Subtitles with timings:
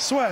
[0.00, 0.28] Soit.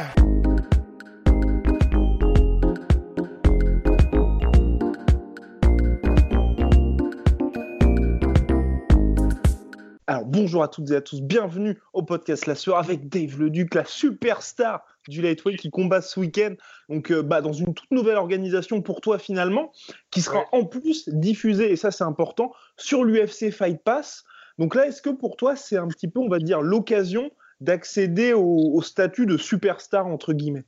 [10.06, 13.74] Alors bonjour à toutes et à tous, bienvenue au podcast La Sueur avec Dave Leduc,
[13.74, 16.54] la superstar du lightweight qui combat ce week-end.
[16.88, 19.72] Donc euh, bah, dans une toute nouvelle organisation pour toi finalement,
[20.12, 24.22] qui sera en plus diffusée, et ça c'est important, sur l'UFC Fight Pass.
[24.58, 28.32] Donc là, est-ce que pour toi c'est un petit peu, on va dire, l'occasion d'accéder
[28.32, 30.64] au, au statut de superstar entre guillemets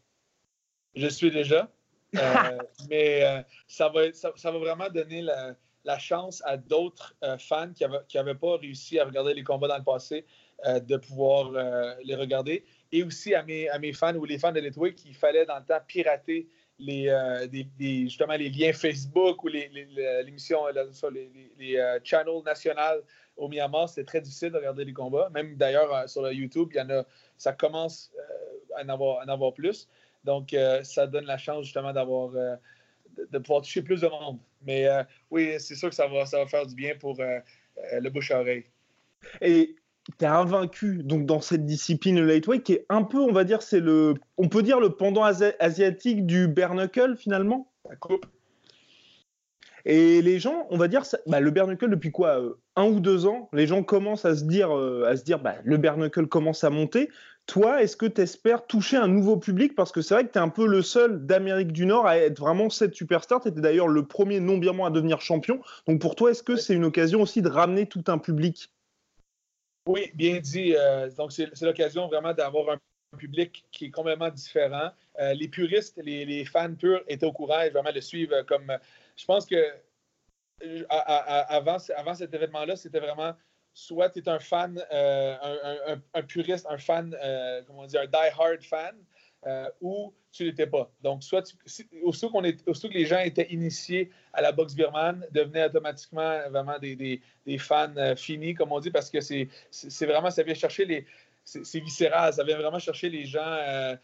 [0.94, 1.70] Je suis déjà,
[2.16, 2.18] euh,
[2.90, 7.38] mais euh, ça, va, ça, ça va vraiment donner la la chance à d'autres euh,
[7.38, 7.84] fans qui
[8.16, 10.26] n'avaient pas réussi à regarder les combats dans le passé
[10.66, 11.52] de pouvoir
[12.02, 12.64] les regarder.
[12.90, 15.56] Et aussi à mes, à mes fans ou les fans de Network qu'il fallait dans
[15.56, 16.48] le temps pirater
[16.80, 17.08] les,
[17.80, 23.02] justement les liens Facebook ou l'émission, les, les, channels nationaux
[23.38, 23.88] au Myanmar.
[23.88, 25.30] C'était très difficile de regarder les combats.
[25.32, 27.04] Même d'ailleurs sur le YouTube, il y en a,
[27.36, 28.12] ça commence
[28.76, 29.88] à en avoir, à en avoir plus.
[30.24, 32.58] Donc, ça donne la chance justement d'avoir
[33.30, 34.38] de pouvoir toucher plus de monde.
[34.64, 37.38] Mais euh, oui, c'est sûr que ça va, ça va faire du bien pour euh,
[37.92, 38.64] euh, le bouche-oreille.
[39.40, 39.76] Et
[40.18, 43.44] tu es invaincu donc, dans cette discipline, le lightweight, qui est un peu, on va
[43.44, 47.70] dire, c'est le, on peut dire le pendant asiatique du bare knuckle finalement?
[47.88, 48.26] La coupe.
[49.84, 52.40] Et les gens, on va dire, bah, le bare knuckle depuis quoi
[52.76, 55.76] Un ou deux ans, les gens commencent à se dire, à se dire bah, le
[55.76, 57.08] bare knuckle commence à monter.
[57.48, 59.74] Toi, est-ce que tu espères toucher un nouveau public?
[59.74, 62.18] Parce que c'est vrai que tu es un peu le seul d'Amérique du Nord à
[62.18, 63.40] être vraiment cette superstar.
[63.40, 65.58] Tu étais d'ailleurs le premier non birman à devenir champion.
[65.86, 68.70] Donc pour toi, est-ce que c'est une occasion aussi de ramener tout un public?
[69.88, 70.74] Oui, bien dit.
[70.76, 74.90] Euh, donc c'est l'occasion vraiment d'avoir un public qui est complètement différent.
[75.18, 78.76] Euh, les puristes, les, fans purs étaient au courant et vraiment le suivent comme.
[79.18, 79.74] Je pense que
[80.88, 83.34] avant, avant cet événement-là, c'était vraiment
[83.74, 88.62] soit tu es un fan, euh, un, puriste, un fan, euh, comment dire, un die-hard
[88.62, 88.96] fan,
[89.46, 90.90] euh, ou tu l'étais pas.
[91.00, 91.54] Donc, soit tu,
[92.02, 96.78] aussitôt, qu'on est, que les gens étaient initiés à la boxe birmane, devenaient automatiquement vraiment
[96.80, 97.20] des,
[97.58, 101.06] fans finis, comme on dit, parce que c'est, c'est vraiment, ça vient chercher les.
[101.44, 103.96] C'est, viscéral, ça vient vraiment chercher les gens.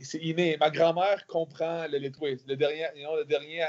[0.00, 0.56] C'est inné.
[0.58, 2.10] Ma grand-mère comprend le, le,
[2.46, 3.64] le dernier, le dernier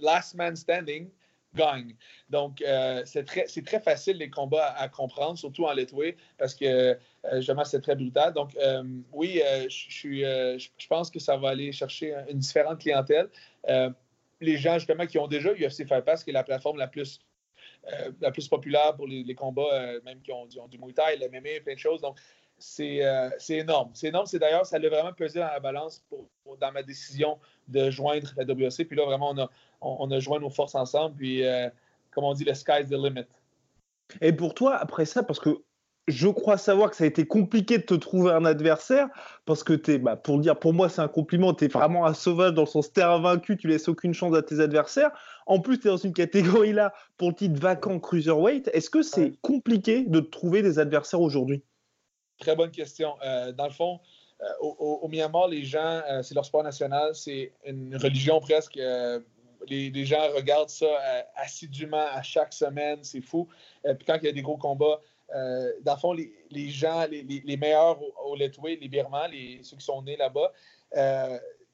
[0.00, 1.10] last man standing
[1.56, 1.94] gagne.
[2.30, 6.64] Donc, euh, c'est très, très, facile les combats à, comprendre, surtout en Letway, parce que
[6.64, 6.94] euh,
[7.36, 8.32] justement, c'est très brutal.
[8.32, 13.28] Donc, euh, oui, je, je pense que ça va aller chercher une différente clientèle.
[14.40, 17.20] les gens, justement, qui ont déjà UFC Fight Pass, qui est la plateforme la plus,
[18.20, 21.74] la plus populaire pour les, combats, même qui ont, du Muay Thai, le MMA, plein
[21.74, 22.02] de choses.
[22.02, 22.18] Donc,
[22.58, 23.00] c'est
[23.50, 23.90] énorme.
[23.94, 24.26] C'est énorme.
[24.26, 26.28] C'est d'ailleurs, ça l'a vraiment pesé dans la balance pour,
[26.58, 28.84] dans ma décision de joindre la WC.
[28.84, 29.50] Puis là, vraiment, on a,
[29.80, 31.16] on, a joint nos forces ensemble.
[31.16, 31.68] Puis, euh,
[32.10, 33.26] comme on dit, le sky's the limit.
[34.20, 35.62] Et pour toi, après ça, parce que
[36.08, 39.08] je crois savoir que ça a été compliqué de te trouver un adversaire,
[39.44, 42.14] parce que es, bah, pour dire, pour moi, c'est un compliment, tu es vraiment un
[42.14, 45.10] sauvage dans le sens t'es invaincu, tu laisses aucune chance à tes adversaires.
[45.46, 48.70] En plus, tu es dans une catégorie là pour le titre vacant cruiserweight.
[48.72, 51.62] Est-ce que c'est compliqué de trouver des adversaires aujourd'hui?
[52.38, 53.14] Très bonne question.
[53.24, 54.00] Euh, dans le fond,
[54.42, 58.78] euh, au, Myanmar, les gens, c'est leur sport national, c'est une religion presque
[59.68, 63.48] les, gens regardent ça euh, assidûment à chaque semaine, c'est fou.
[63.84, 65.00] Euh, puis quand il y a des gros combats,
[65.34, 69.28] euh, dans le fond, les, gens, les, meilleurs au, au les Birmans,
[69.62, 70.52] ceux qui sont nés là-bas,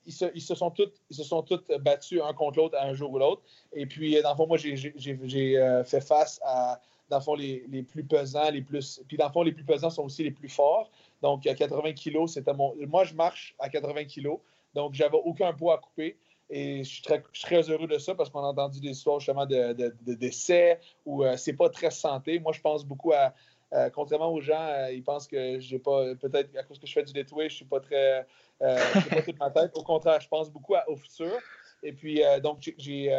[0.04, 3.18] ils se, sont tous, ils se sont tous battus un contre l'autre un jour ou
[3.18, 3.42] l'autre.
[3.72, 6.80] Et puis, dans le fond, moi, j'ai fait face à,
[7.12, 9.02] dans le fond, les, plus pesants, les plus.
[9.06, 10.90] Puis, dans le fond, les plus pesants sont aussi les plus forts.
[11.20, 12.74] Donc, à 80 kilos, c'était mon.
[12.88, 14.38] Moi, je marche à 80 kilos.
[14.74, 16.16] Donc, j'avais aucun poids à couper.
[16.48, 19.44] Et je suis, très, très, heureux de ça parce qu'on a entendu des histoires justement
[19.44, 22.38] de, de, décès où euh, c'est pas très santé.
[22.40, 23.34] Moi, je pense beaucoup à.
[23.74, 26.14] Euh, contrairement aux gens, euh, ils pensent que j'ai pas.
[26.14, 28.26] Peut-être à cause que je fais du détoué, je suis pas très.
[28.58, 29.72] je pas toute ma tête.
[29.76, 31.38] Au contraire, je pense beaucoup au futur.
[31.82, 33.14] Et puis, donc, j'ai.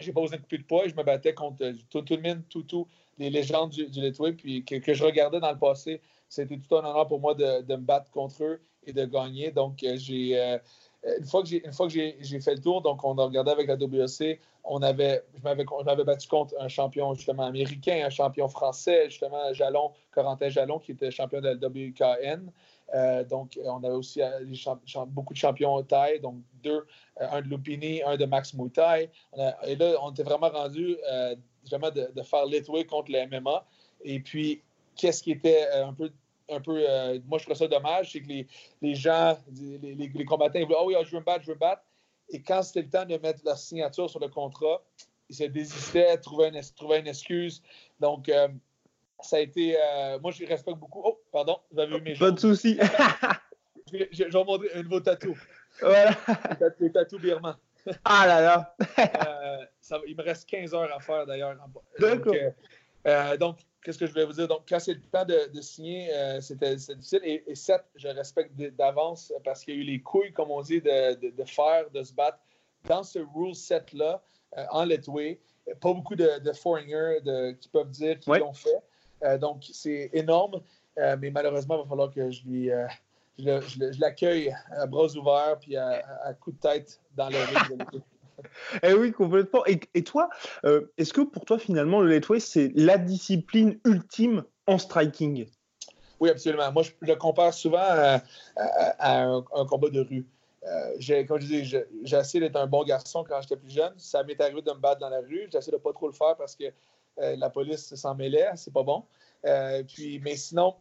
[0.00, 2.86] j'ai pas osé couper de poids et je me battais contre tout, tout
[3.18, 6.00] les légendes du, du puis que, je regardais dans le passé.
[6.28, 9.50] C'était tout un honneur pour moi de, me battre contre eux et de gagner.
[9.50, 10.58] Donc, j'ai
[11.04, 14.82] une fois que j'ai fait le tour, donc on a regardé avec la WC, on
[14.82, 20.48] avait, je m'avais battu contre un champion justement américain, un champion français, justement Jalon, Corentin
[20.48, 22.50] Jalon, qui était champion de la WKN.
[22.94, 24.20] Euh, donc, on avait aussi
[25.08, 26.86] beaucoup de champions taille, donc deux,
[27.18, 29.10] un de Lupini, un de Max Moutai.
[29.64, 30.96] et là, on était vraiment rendu
[31.66, 33.66] justement de, de faire l'étoué contre le MMA.
[34.04, 34.62] Et puis,
[34.96, 36.10] qu'est-ce qui était un peu
[36.50, 36.84] un peu.
[36.88, 38.46] Euh, moi, je trouve ça dommage, c'est que les,
[38.82, 39.38] les gens,
[39.82, 41.60] les, les, combattants, ils voulaient Ah oui, ah, je veux me battre, je veux me
[41.60, 41.82] battre.
[42.30, 44.82] Et quand c'était le temps de mettre leur signature sur le contrat,
[45.28, 47.62] ils se désistaient, trouvaient une, trouvaient une excuse.
[48.00, 48.48] Donc, euh,
[49.20, 49.76] ça a été.
[49.76, 51.02] Euh, moi, je les respecte beaucoup.
[51.04, 52.78] Oh, pardon, vous avez vu mes Pas de souci.
[53.92, 55.36] je, vais vous montrer un nouveau tatou.
[55.80, 56.16] Voilà.
[56.78, 57.56] Le tatou birman.
[58.04, 58.76] Ah là là.
[59.80, 61.56] ça, il me reste 15 heures à faire d'ailleurs.
[61.98, 62.34] D'accord.
[63.38, 64.48] donc qu'est-ce que je voulais vous dire?
[64.48, 67.20] Donc, quand c'est le temps de, signer, euh, c'était difficile.
[67.22, 70.80] Et, et je respecte d'avance parce qu'il y a eu les couilles, comme on dit,
[70.80, 72.38] de, faire, de se battre
[72.84, 74.20] dans ce rule set-là,
[74.58, 75.38] euh, en letway.
[75.80, 77.18] Pas beaucoup de, foreigners
[77.60, 78.80] qui peuvent dire qu'ils l'ont fait.
[79.22, 80.60] Euh, donc, c'est énorme.
[80.96, 82.70] mais malheureusement, il va falloir que je lui.
[83.38, 88.02] Je l'accueille à bras ouverts puis à, à, coup de tête dans le ring
[88.82, 89.64] eh oui, complètement.
[89.66, 90.28] Et, toi,
[90.64, 95.46] euh, est-ce que pour toi, finalement, le lightweight, c'est la discipline ultime en striking?
[96.20, 96.72] Oui, absolument.
[96.72, 98.22] Moi, je le compare souvent à,
[99.00, 100.26] un, combat de rue.
[100.64, 103.92] Euh, comme je disais, j'ai essayé d'être un bon garçon quand j'étais plus jeune.
[103.98, 105.48] Ça m'est arrivé de me battre dans la rue.
[105.50, 106.64] J'ai essayé de ne pas trop le faire parce que
[107.20, 108.50] euh, la police s'en mêlait.
[108.56, 109.04] C'est pas bon.
[109.86, 110.74] puis, mais sinon,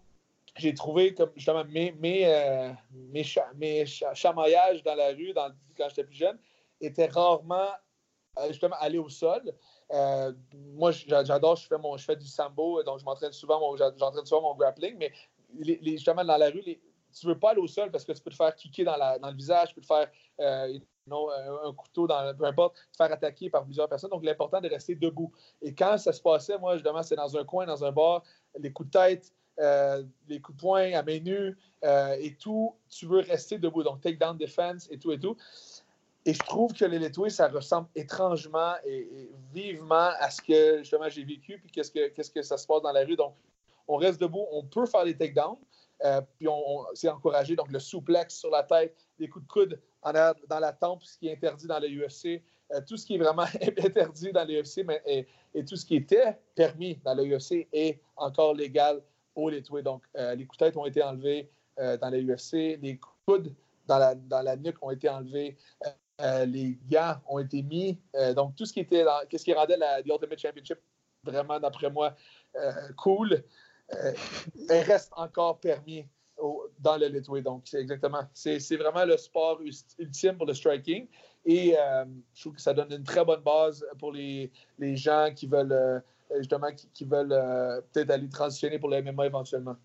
[0.57, 2.73] j'ai trouvé comme justement mes, mes,
[3.13, 5.33] mes, chamaillages dans la rue
[5.77, 6.37] quand j'étais plus jeune
[6.81, 7.69] était rarement
[8.39, 9.53] euh, justement aller au sol.
[9.93, 10.33] Euh,
[10.73, 14.41] moi, j'adore, je fais, mon, je fais du sambo, donc je m'entraîne souvent, j'entraîne souvent
[14.41, 15.13] mon grappling, mais
[15.53, 18.21] les, justement, dans la rue, tu ne veux pas aller au sol parce que tu
[18.21, 20.11] peux te faire kicker dans, le visage, tu peux te faire
[20.41, 24.09] euh, un couteau, dans, peu importe, te faire attaquer par plusieurs personnes.
[24.09, 25.31] Donc, l'important de rester debout.
[25.61, 28.23] Et quand ça se passait, moi, justement, c'est dans un coin, dans un bar,
[28.59, 33.19] les coups de tête, les coups de poing à main nue et tout, tu veux
[33.19, 33.83] rester debout.
[33.83, 35.37] Donc, take down defense et tout et tout.
[36.27, 41.07] Et je trouve que les Letoués, ça ressemble étrangement et, vivement à ce que justement
[41.07, 43.15] j'ai vécu, puis qu'est-ce que, qu'est-ce que ça se passe dans la rue.
[43.15, 43.35] Donc,
[43.87, 45.57] on reste debout, on peut faire des takedowns,
[46.03, 47.55] euh, puis on, c'est encouragé.
[47.55, 51.15] Donc, le souplex sur la tête, des coups de coude en dans la tempe, ce
[51.19, 52.41] qui est interdit dans le UFC,
[52.73, 55.95] euh, tout ce qui est vraiment interdit dans le UFC, mais, et, tout ce qui
[55.95, 59.01] était permis dans le UFC est encore légal
[59.35, 59.83] au Letoués.
[59.83, 63.53] Donc, euh, les coups de ont été enlevés dans le UFC, les coudes
[63.87, 65.57] dans la, dans la nuque ont été enlevés.
[66.21, 67.99] Euh, les gants ont été mis.
[68.15, 70.79] Euh, donc, tout ce qui était dans, qu'est-ce qui rendait la Ultimate Championship
[71.23, 72.15] vraiment, d'après moi,
[72.55, 73.43] euh, cool,
[74.69, 76.07] reste encore permis
[76.79, 77.41] dans le Litway.
[77.41, 78.23] Donc, c'est exactement.
[78.33, 79.59] C'est, vraiment le sport
[79.99, 81.07] ultime pour le striking.
[81.45, 81.75] Et
[82.33, 86.03] je trouve que ça donne une très bonne base pour les, les gens qui veulent
[86.37, 87.35] justement qui, veulent
[87.91, 89.75] peut-être aller transitionner pour le MMA éventuellement.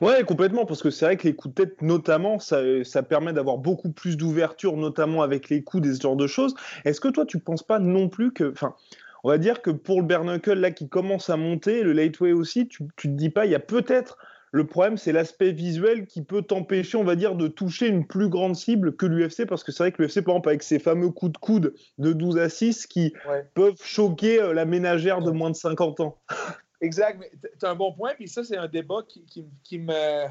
[0.00, 3.32] Ouais, complètement, parce que c'est vrai que les coups de tête, notamment, ça, ça permet
[3.32, 6.54] d'avoir beaucoup plus d'ouverture, notamment avec les coups, des genres de choses.
[6.84, 8.74] Est-ce que toi, tu penses pas non plus que, enfin,
[9.22, 12.68] on va dire que pour le Bernacle, là, qui commence à monter, le Lightway aussi,
[12.68, 14.18] tu, tu te dis pas, il y a peut-être
[14.56, 18.30] le problème, c'est l'aspect visuel qui peut t'empêcher, on va dire, de toucher une plus
[18.30, 21.10] grande cible que l'UFC, parce que c'est vrai que l'UFC, par exemple, avec ses fameux
[21.10, 23.12] coups de coude de 12 à 6 qui
[23.54, 26.16] peuvent choquer euh, la ménagère de moins de 50 ans.
[26.80, 29.24] Exact, mais tu as un bon point, puis ça, c'est un débat qui,
[29.62, 30.26] qui, me.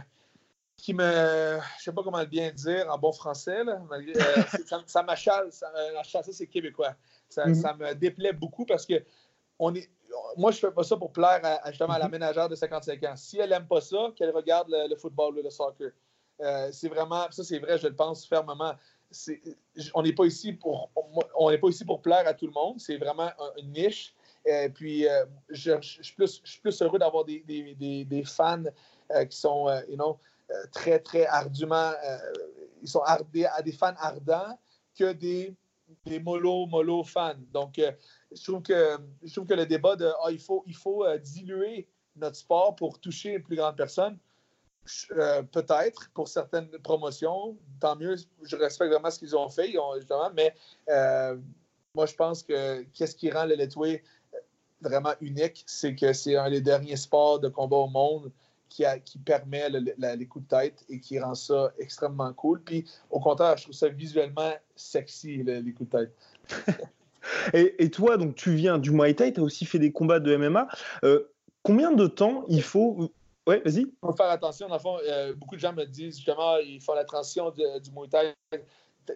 [0.75, 1.59] Qui me.
[1.77, 3.79] Je sais pas comment le bien dire en bon français, là.
[3.91, 4.43] Euh,
[4.87, 6.95] ça, m'achale, ça, euh, ça c'est québécois.
[7.29, 7.61] Ça, mm-hmm.
[7.61, 9.03] ça, me déplaît beaucoup parce que
[9.59, 9.89] on est,
[10.37, 12.11] moi, je fais pas ça pour plaire à, justement à la mm-hmm.
[12.11, 13.15] ménagère de 55 ans.
[13.15, 15.91] Si elle aime pas ça, qu'elle regarde le, football ou le soccer.
[16.41, 18.73] Euh, c'est vraiment, ça c'est vrai, je le pense fermement.
[19.93, 20.89] on n'est pas ici pour,
[21.37, 22.79] on n'est pas ici pour plaire à tout le monde.
[22.79, 24.13] C'est vraiment une niche.
[24.45, 28.63] Et puis, euh, je, suis plus, plus, heureux d'avoir des, des, des, fans
[29.11, 30.19] euh, qui sont, euh, you know,
[30.71, 31.91] très, très ardument,
[32.83, 34.59] ils sont ardés, des fans ardents
[34.97, 35.55] que des,
[36.05, 37.33] des mollo, mollo fans.
[37.51, 37.81] Donc,
[38.35, 41.87] je, trouve que, je trouve que le débat de ah, il faut, il faut diluer
[42.15, 44.17] notre sport pour toucher une plus grande personne,
[45.51, 50.53] peut-être pour certaines promotions, tant mieux, je respecte vraiment ce qu'ils ont fait, justement, mais
[51.95, 54.03] moi, je pense que qu'est-ce qui rend le Letway
[54.81, 58.31] vraiment unique, c'est que c'est un des derniers sports de combat au monde
[58.69, 62.61] qui, qui permet les coups de tête et qui rend ça extrêmement cool.
[62.61, 66.15] Puis au contraire, je trouve ça visuellement sexy, les coups de tête.
[67.53, 70.35] et, toi, donc tu viens du Muay Thai, tu as aussi fait des combats de
[70.35, 70.67] MMA.
[71.03, 71.31] Euh,
[71.63, 73.11] combien de temps il faut
[73.47, 73.81] oui, vas-y.
[73.81, 74.67] Il faire attention.
[74.67, 77.91] Dans le fond, euh, beaucoup de gens me disent justement, il faut la transition du
[77.91, 78.33] Muay Thai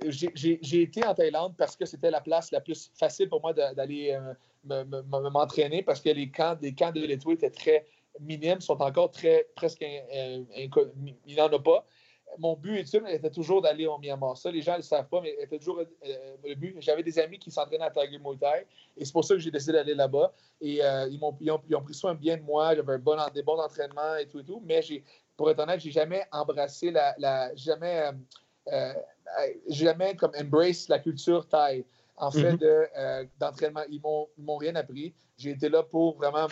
[0.06, 4.18] j'ai été en Thaïlande parce que c'était la place la plus facile pour moi d'aller
[4.64, 7.86] m'entraîner parce que les camps, les camps de l'étoile étaient très
[8.20, 9.82] minimes, sont encore très presque.
[9.82, 11.86] il n'en a pas
[12.38, 14.38] mon but étude était toujours d'aller au Myanmar.
[14.38, 16.76] Ça, les gens ne le savent pas, mais c'était toujours euh, le but.
[16.80, 18.66] J'avais des amis qui s'entraînaient à Tiger Muay Thai
[18.98, 20.34] et c'est pour ça que j'ai décidé d'aller là-bas.
[20.62, 22.76] Et euh, ils, ont, ils, ont, pris soin bien de moi.
[22.76, 24.62] J'avais bon, des bons entraînements et tout et tout.
[24.66, 24.82] Mais
[25.36, 27.16] pour être honnête, j'ai jamais embrassé la.
[27.18, 28.12] la jamais,
[28.72, 28.94] euh,
[29.68, 31.86] jamais comme embrace la culture Thai.
[32.18, 33.30] En fait, mm-hmm.
[33.40, 34.02] d'entraînement, ils
[34.38, 35.14] ils m'ont rien appris.
[35.38, 36.48] J'ai été là pour vraiment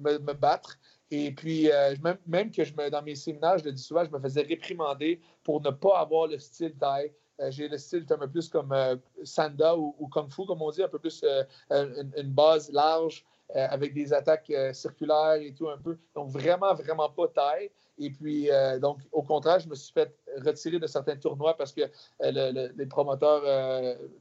[0.00, 0.78] me battre.
[1.14, 1.94] Et puis, euh,
[2.26, 5.20] même, que je me, dans mes séminaires, je le dis souvent, je me faisais réprimander
[5.44, 7.14] pour ne pas avoir le style Thai.
[7.38, 10.70] Euh, j'ai le style un peu plus comme euh, Sanda ou, Kung Fu, comme on
[10.70, 11.22] dit, un peu plus
[11.68, 15.98] une, base large avec des attaques circulaires et tout un peu.
[16.14, 17.70] Donc, vraiment, vraiment pas Thai.
[17.98, 18.48] Et puis,
[18.80, 21.82] donc, au contraire, je me suis fait retirer de certains tournois parce que
[22.22, 23.42] les promoteurs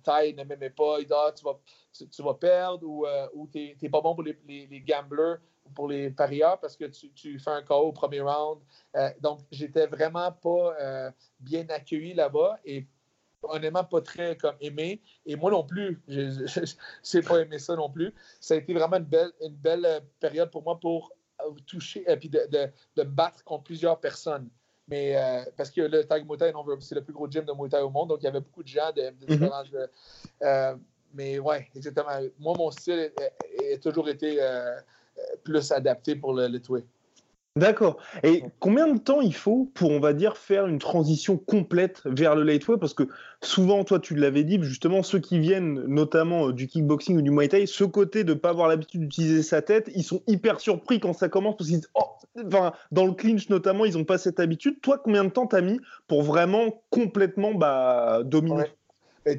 [0.03, 0.99] Thai ne m'aimaient pas.
[0.99, 5.37] Ils disaient, tu, vas, perdre ou, ou tu n'es pas bon pour les gamblers
[5.73, 8.61] pour les parieurs parce que tu, fais un KO au premier round.
[8.95, 12.85] Euh, donc, j'étais vraiment pas euh, bien accueilli là-bas et
[13.43, 15.01] honnêtement pas très comme aimé.
[15.25, 18.13] Et moi non plus, je n'ai pas aimé ça non plus.
[18.39, 21.13] Ça a été vraiment une belle, une belle euh, période pour moi pour
[21.65, 24.47] toucher et puis de, de, me battre contre plusieurs personnes.
[24.87, 25.15] Mais
[25.57, 27.89] parce que le Tag Muay Thai, c'est le plus gros gym de Muay Thai au
[27.89, 30.77] monde, donc il y avait beaucoup de gens de, mm-hmm.
[31.13, 32.09] mais ouais, exactement.
[32.37, 34.39] Moi, mon style a, toujours été
[35.43, 36.59] plus adapté pour le, le
[37.57, 37.97] D'accord.
[38.23, 42.33] Et combien de temps il faut pour, on va dire, faire une transition complète vers
[42.33, 43.03] le lightweight Parce que
[43.43, 47.29] souvent, toi, tu l'avais dit, justement, ceux qui viennent notamment euh, du kickboxing ou du
[47.29, 50.61] muay thai, ce côté de ne pas avoir l'habitude d'utiliser sa tête, ils sont hyper
[50.61, 52.05] surpris quand ça commence parce qu'ils disent, oh,
[52.45, 54.79] enfin, dans le clinch notamment, ils n'ont pas cette habitude.
[54.79, 58.63] Toi, combien de temps t'as mis pour vraiment complètement bah, dominer?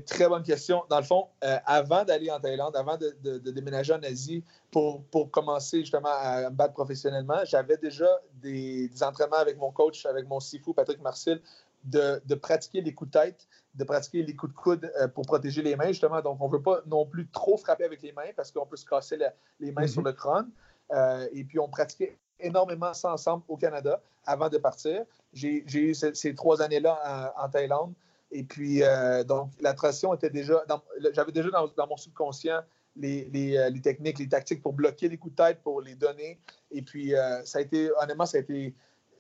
[0.07, 0.85] Très bonne question.
[0.89, 5.31] Dans le fond, euh, avant d'aller en Thaïlande, avant de, déménager en Asie pour, pour,
[5.31, 10.39] commencer justement à me battre professionnellement, j'avais déjà des, entraînements avec mon coach, avec mon
[10.39, 11.41] sifu, Patrick Marcel,
[11.83, 15.63] de, pratiquer les coups de tête, de pratiquer les coups de coude euh, pour protéger
[15.63, 16.21] les mains, justement.
[16.21, 18.77] Donc, on ne veut pas non plus trop frapper avec les mains parce qu'on peut
[18.77, 19.19] se casser
[19.59, 20.09] les mains sur mhm.
[20.09, 20.51] le crâne.
[20.93, 25.05] Euh, et puis, on pratiquait énormément ça ensemble au Canada avant de partir.
[25.33, 27.95] J'ai eu ces, trois années-là en Thaïlande.
[28.33, 30.65] Et puis, euh, donc, la transition était déjà.
[31.13, 32.63] J'avais déjà dans, mon subconscient
[32.97, 36.41] les, euh, les, techniques, les tactiques pour bloquer les coups de tête, pour les donner.
[36.71, 38.75] Et puis, euh, ça a été, honnêtement, ça a été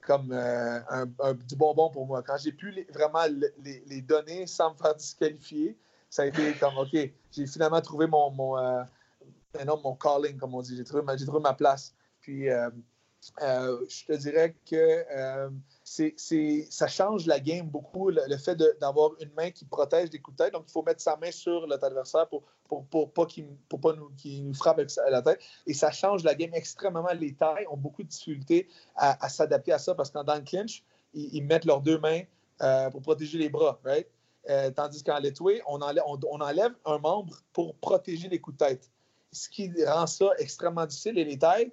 [0.06, 1.06] comme un,
[1.46, 2.22] du bonbon pour moi.
[2.22, 3.24] Quand j'ai pu vraiment
[3.62, 5.78] les, les, donner sans me faire disqualifier,
[6.10, 6.90] ça a été comme, OK,
[7.30, 8.56] j'ai finalement trouvé mon, mon,
[9.84, 10.76] mon calling, comme on dit.
[10.76, 11.94] J'ai trouvé, trouvé, ma place.
[12.20, 12.48] Puis,
[13.38, 15.50] je te dirais que
[15.84, 16.14] c'est,
[16.70, 20.44] ça change la game beaucoup, le, fait d'avoir une main qui protège des coups de
[20.44, 20.52] tête.
[20.52, 23.92] Donc, il faut mettre sa main sur notre adversaire pour, pour, pour pas qu'il pas
[23.92, 25.40] nous, nous, frappe avec la tête.
[25.66, 27.06] Et ça change la game extrêmement.
[27.18, 30.82] Les tailles ont beaucoup de difficultés à, s'adapter à ça parce que dans le clinch,
[31.14, 32.22] ils, mettent leurs deux mains
[32.62, 34.08] euh, pour protéger les bras, right?
[34.50, 38.90] Euh, tandis qu'en letway, on on, enlève un membre pour protéger les coups de tête.
[39.32, 41.18] Ce qui rend ça extrêmement difficile.
[41.18, 41.72] Et les tailles,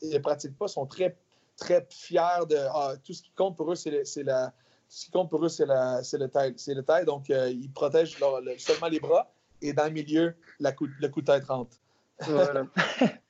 [0.00, 1.16] ils ne pratiquent pas, sont très
[1.56, 4.52] très fiers de ah, tout ce qui compte pour eux, c'est la.
[4.88, 6.54] Ce qui compte pour eux, c'est le taille.
[6.56, 7.06] C'est le taille.
[7.06, 8.18] Donc, euh, ils protègent
[8.58, 9.32] seulement les bras
[9.62, 11.76] et dans le milieu, la coup, le coup de tête rentre.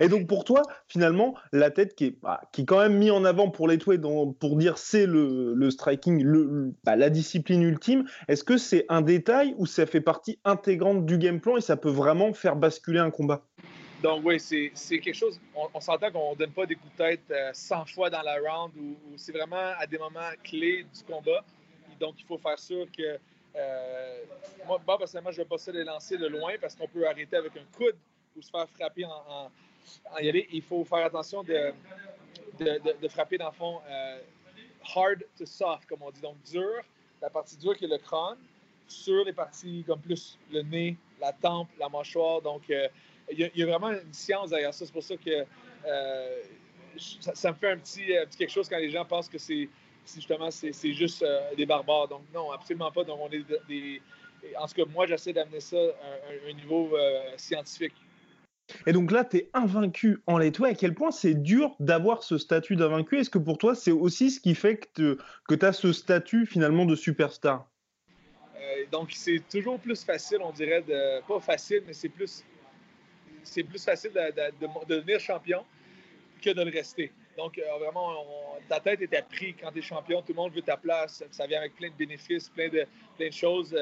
[0.00, 3.10] Et donc pour toi, finalement, la tête qui est, bah, qui est quand même mis
[3.10, 8.44] en avant pour les pour dire c'est le, le, striking, bah, la discipline ultime, est-ce
[8.44, 11.90] que c'est un détail ou ça fait partie intégrante du game plan et ça peut
[11.90, 13.42] vraiment faire basculer un combat?
[14.02, 14.70] Donc, oui, c'est
[15.00, 15.40] quelque chose.
[15.74, 18.36] On, s'entend qu'on ne donne pas des coups de tête 100 euh, fois dans la
[18.36, 21.44] round ou, c'est vraiment à des moments clés du combat.
[22.00, 23.18] donc, il faut faire sûr que.
[23.56, 24.18] Euh,
[24.66, 27.36] moi, personnellement, je ne vais pas ça les lancer de loin parce qu'on peut arrêter
[27.36, 27.96] avec un coude
[28.36, 29.50] ou se faire frapper en,
[30.14, 30.48] aller.
[30.52, 31.72] Il faut faire attention de,
[33.08, 34.18] frapper, dans le fond, euh,
[34.94, 36.20] hard to soft, comme on dit.
[36.20, 36.82] Donc, dur,
[37.20, 38.38] la partie dure qui est le crâne,
[38.86, 42.40] sur les parties comme plus le nez, la tempe, la mâchoire.
[42.40, 44.86] Donc, il y, a, vraiment une science derrière ça.
[44.86, 45.44] C'est pour ça que
[45.86, 46.42] euh,
[47.20, 49.68] ça, me fait un petit, quelque chose quand les gens pensent que c'est
[50.14, 52.08] justement c'est juste euh, des barbares.
[52.08, 53.04] Donc non, absolument pas.
[53.04, 54.02] Donc on est des,
[54.58, 57.94] en tout cas, moi j'essaie d'amener ça à un, niveau euh, scientifique.
[58.86, 60.68] Et donc là, tu es invaincu en lettois.
[60.68, 63.18] À quel point c'est dur d'avoir ce statut d'invaincu?
[63.18, 65.18] Est-ce que pour toi, c'est aussi ce qui fait que
[65.54, 67.68] tu as ce statut finalement de superstar?
[68.92, 70.84] Donc c'est toujours plus facile, on dirait,
[71.26, 72.44] pas facile, mais c'est plus
[73.42, 75.64] c'est plus facile de, devenir champion
[76.42, 77.12] que de le rester.
[77.36, 78.24] Donc, vraiment,
[78.68, 80.22] ta tête était prise quand tu es champion.
[80.22, 81.22] Tout le monde veut ta place.
[81.30, 82.84] Ça vient avec plein de bénéfices, plein de,
[83.16, 83.76] plein de choses.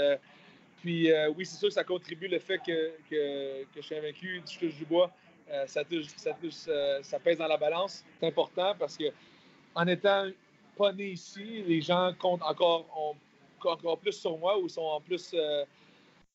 [0.81, 4.59] Puis, oui, c'est sûr que ça contribue le fait que, que, je suis invaincu, je
[4.59, 5.11] touche du bois.
[5.67, 5.83] ça,
[6.17, 6.33] ça,
[7.03, 8.05] ça pèse dans la balance.
[8.21, 9.05] C'est important parce que
[9.75, 10.31] en étant
[10.77, 13.15] pas né ici, les gens comptent encore,
[13.65, 15.31] encore plus sur moi ou sont en plus.
[15.35, 15.65] Euh,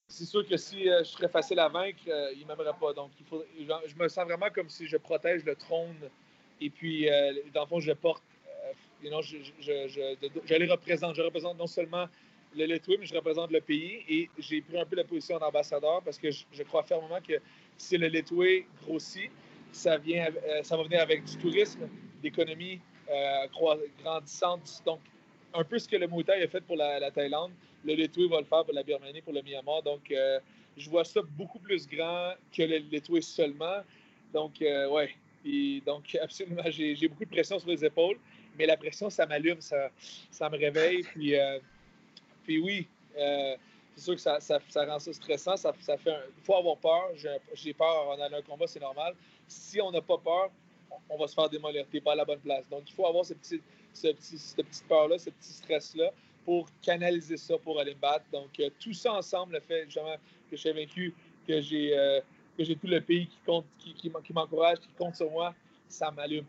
[0.07, 2.93] c'est sûr que si euh, je serais facile à vaincre, euh, ils ne m'aimeraient pas.
[2.93, 5.95] Donc, il faut, je me sens vraiment comme si je protège le trône
[6.59, 7.09] et puis,
[7.53, 8.23] dans le fond, je porte.
[9.01, 11.15] je, je, les représente.
[11.15, 12.05] Je représente non seulement
[12.55, 16.01] le Lettois, mais je représente le pays et j'ai pris un peu la position d'ambassadeur
[16.03, 17.35] parce que je, crois fermement que
[17.77, 19.31] si le Lettois grossit,
[19.71, 20.27] ça, vient,
[20.63, 21.87] ça va venir avec du tourisme,
[22.21, 22.79] d'économie,
[23.11, 23.47] euh,
[24.03, 24.81] grandissante.
[24.85, 24.99] Donc,
[25.53, 27.51] un peu ce que le Muay a fait pour la, Thaïlande,
[27.83, 29.83] le Letoué va le faire pour la Birmanie, pour le Myanmar.
[29.83, 30.39] Donc, euh,
[30.77, 33.81] je vois ça beaucoup plus grand que le Letoué seulement.
[34.33, 35.09] Donc, euh, ouais.
[35.45, 38.17] Et donc, absolument, j'ai beaucoup de pression sur les épaules,
[38.57, 39.89] mais la pression, ça m'allume, ça,
[40.29, 41.03] ça me réveille.
[41.03, 41.35] Puis,
[42.43, 42.87] puis oui,
[43.95, 45.57] c'est sûr que ça, ça, rend ça stressant.
[45.57, 47.11] Ça, ça fait Il faut avoir peur.
[47.53, 49.15] J'ai peur en allant un combat, c'est normal.
[49.47, 50.49] Si on n'a pas peur,
[51.09, 51.85] on va se faire démolir.
[51.91, 52.67] Tu pas à la bonne place.
[52.69, 53.63] Donc, il faut avoir cette petite
[54.87, 56.11] peur-là, ce petit stress-là
[56.45, 58.25] pour canaliser ça, pour aller me battre.
[58.31, 60.15] Donc, euh, tout ça ensemble, le fait justement
[60.49, 61.13] que je suis vaincu,
[61.47, 62.21] que j'ai euh,
[62.57, 65.53] tout le pays qui compte, qui, qui, m'encourage, qui compte sur moi,
[65.87, 66.45] ça m'allume.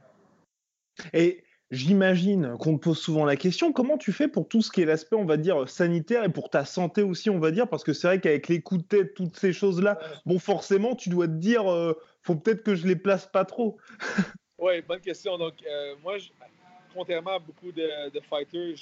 [1.12, 4.82] Et j'imagine qu'on te pose souvent la question, comment tu fais pour tout ce qui
[4.82, 7.82] est l'aspect, on va dire, sanitaire et pour ta santé aussi, on va dire, parce
[7.82, 11.26] que c'est vrai qu'avec les coups de tête, toutes ces choses-là, bon, forcément, tu dois
[11.26, 13.78] te dire, euh, faut peut-être que je les place pas trop.
[14.58, 15.36] Oui, bonne question.
[15.38, 16.18] Donc, euh, moi,
[16.94, 17.82] contrairement à beaucoup de,
[18.30, 18.76] fighters,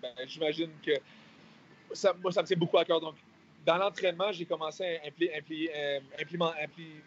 [0.00, 0.92] ben, j'imagine que
[1.92, 2.98] ça, moi, ça me tient beaucoup à cœur.
[2.98, 3.14] Donc,
[3.66, 6.00] dans l'entraînement, j'ai commencé à euh,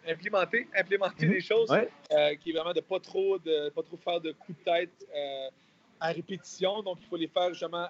[0.06, 1.32] implémenter, implémenter mhm.
[1.32, 4.58] des choses euh, qui est vraiment de pas trop de pas trop faire de coups
[4.58, 5.08] de tête
[5.98, 6.82] à répétition.
[6.82, 7.88] Donc, il faut les faire justement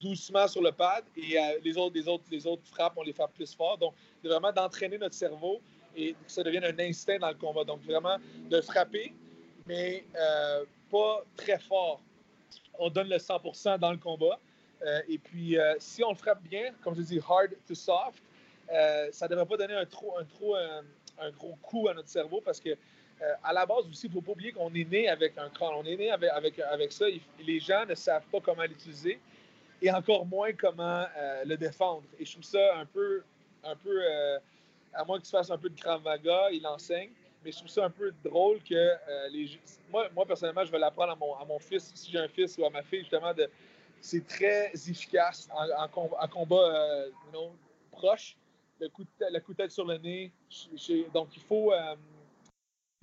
[0.00, 3.24] doucement sur le pad et les autres, les autres, les autres frappes, on les fait
[3.34, 3.76] plus fort.
[3.78, 5.60] Donc, c'est vraiment d'entraîner notre cerveau
[5.96, 7.64] et que ça devienne un instinct dans le combat.
[7.64, 8.16] Donc, vraiment
[8.48, 9.12] de frapper,
[9.66, 12.00] mais euh, pas très fort.
[12.78, 14.38] On donne le 100% dans le combat.
[14.82, 18.22] Euh, et puis, euh, si on le frappe bien, comme je dis, hard to soft,
[19.12, 22.42] ça ne devrait pas donner un, trop, un, trop, un, gros coup à notre cerveau
[22.42, 22.76] parce que
[23.42, 25.72] à la base aussi, il ne faut pas oublier qu'on est né avec un crâne.
[25.74, 27.06] On est né avec, avec, avec ça.
[27.40, 29.18] Les gens ne savent pas comment l'utiliser
[29.80, 31.06] et encore moins comment
[31.44, 32.04] le défendre.
[32.20, 33.22] Et je trouve ça un peu,
[33.64, 34.00] un peu
[34.92, 37.10] à moins qu'il se fasse un peu de Krav Maga, il enseigne
[37.44, 39.58] mais je trouve ça un peu drôle que euh, les
[39.90, 42.58] moi, moi, personnellement, je vais l'apprendre à mon, à mon fils, si j'ai un fils
[42.58, 43.48] ou à ma fille, justement, de
[44.00, 45.88] c'est très efficace en,
[46.28, 47.10] combat euh,
[47.90, 48.36] proche.
[48.80, 50.32] Le coup, de, le tête sur le nez.
[51.12, 51.96] donc, il faut, euh,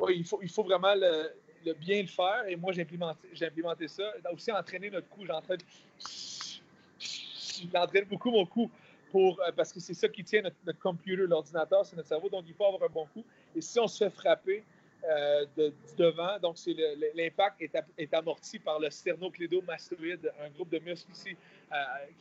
[0.09, 1.31] il, faut, il faut vraiment le,
[1.73, 2.45] bien le faire.
[2.47, 4.03] Et moi, j'ai implémenté, j'ai implémenté ça.
[4.31, 5.25] Aussi, entraîner notre coup.
[5.25, 5.59] J'entraîne,
[8.09, 8.71] beaucoup mon coup.
[9.11, 12.29] Pour, parce que c'est ça qui tient notre computer, l'ordinateur, c'est notre cerveau.
[12.29, 13.23] Donc, il faut avoir un bon coup.
[13.55, 14.63] Et si on se fait frapper
[15.07, 16.57] euh, de, du devant, donc
[17.13, 17.61] l'impact
[17.97, 21.37] est, amorti par le sternoclédomastoïde, un groupe de muscles ici
[21.71, 21.75] euh,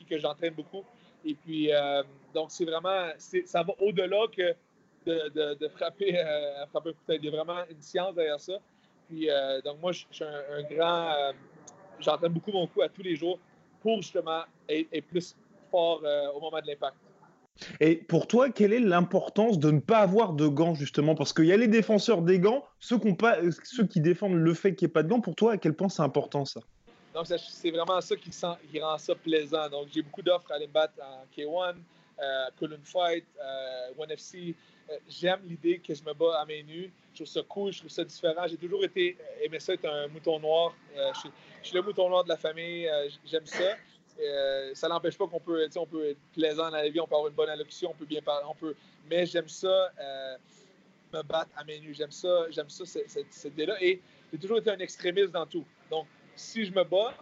[0.09, 0.85] que j'entraîne beaucoup.
[1.25, 2.03] Et puis, euh,
[2.35, 4.55] donc c'est vraiment, ça va au-delà que
[5.07, 6.12] de, frapper,
[6.70, 7.20] frapper un coup de tête.
[7.23, 8.59] Il y a vraiment une science derrière ça.
[9.09, 9.29] Puis,
[9.64, 11.33] donc moi, je, suis un, grand,
[12.01, 13.38] j'entraîne beaucoup mon coup à tous les jours
[13.81, 15.37] pour justement être plus
[15.70, 16.03] fort
[16.35, 16.97] au moment de l'impact.
[17.81, 21.14] Et pour toi, quelle est l'importance de ne pas avoir de gants, justement?
[21.14, 24.90] Parce qu'il y a les défenseurs des gants, ceux, qui, défendent le fait qu'il n'y
[24.90, 25.21] ait pas de gants.
[25.21, 26.61] Pour toi, à quel point c'est important ça?
[27.14, 29.69] Donc, c'est vraiment ça qui, rend ça plaisant.
[29.69, 31.77] Donc, j'ai beaucoup d'offres à aller battre en K1,
[32.21, 34.55] euh, Fight, euh, ONE FC.
[34.90, 36.93] Euh, j'aime l'idée que je me bats à main nue.
[37.12, 38.47] Je trouve ça cool, je trouve ça différent.
[38.49, 40.75] J'ai toujours été aimé ça être un mouton noir.
[40.97, 41.29] Euh, je,
[41.62, 42.88] je, suis le mouton noir de la famille.
[43.25, 43.77] j'aime ça.
[44.20, 47.14] Euh, ça n'empêche pas qu'on peut, on peut être plaisant dans la vie, on peut
[47.14, 48.74] avoir une bonne allocution, on peut bien parler, on peut.
[49.11, 50.37] Mais j'aime ça euh,
[51.12, 51.94] me battre à mes nues.
[51.94, 53.83] J'aime ça, j'aime ça cette, idée-là.
[53.83, 54.00] Et
[54.33, 55.64] j'ai toujours été un extrémiste dans tout.
[55.90, 57.14] Donc, si je me bats,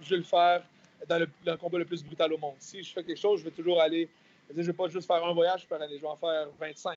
[0.00, 0.62] je vais le faire
[1.08, 2.56] dans le, combat le plus brutal au monde.
[2.58, 4.08] Si je fais quelque chose, je vais toujours aller.
[4.50, 6.48] Je ne vais pas juste faire un voyage, je vais, aller, je vais en faire
[6.60, 6.96] 25.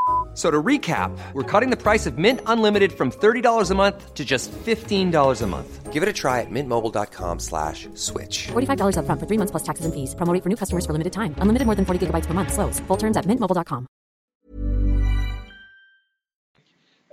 [0.33, 4.23] So to recap, we're cutting the price of Mint Unlimited from $30 a month to
[4.23, 5.91] just $15 a month.
[5.91, 8.47] Give it a try at mintmobile.com slash switch.
[8.53, 10.15] $45 up front for three months plus taxes and fees.
[10.15, 11.35] Promo for new customers for limited time.
[11.39, 12.53] Unlimited more than 40 gigabytes per month.
[12.53, 12.79] Slows.
[12.87, 13.87] Full terms at mintmobile.com.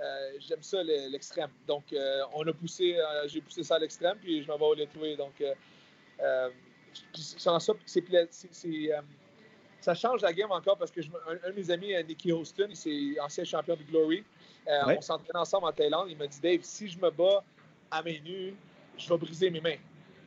[0.00, 1.50] Euh, j'aime ça l'extrême.
[1.66, 4.64] Donc, euh, on a poussé, euh, j'ai poussé ça à l'extrême, puis je m'en vais
[4.64, 5.16] au Letway.
[5.16, 5.42] Donc,
[7.12, 8.04] sans ça, c'est
[9.80, 13.44] ça change la game encore parce que un, de mes amis, Nicky Houston, c'est ancien
[13.44, 14.24] champion de Glory.
[14.66, 16.08] On s'entraînait ensemble en Thaïlande.
[16.10, 17.42] Il m'a dit Dave, si je me bats
[17.90, 18.54] à main nue,
[18.96, 19.76] je vais briser mes mains.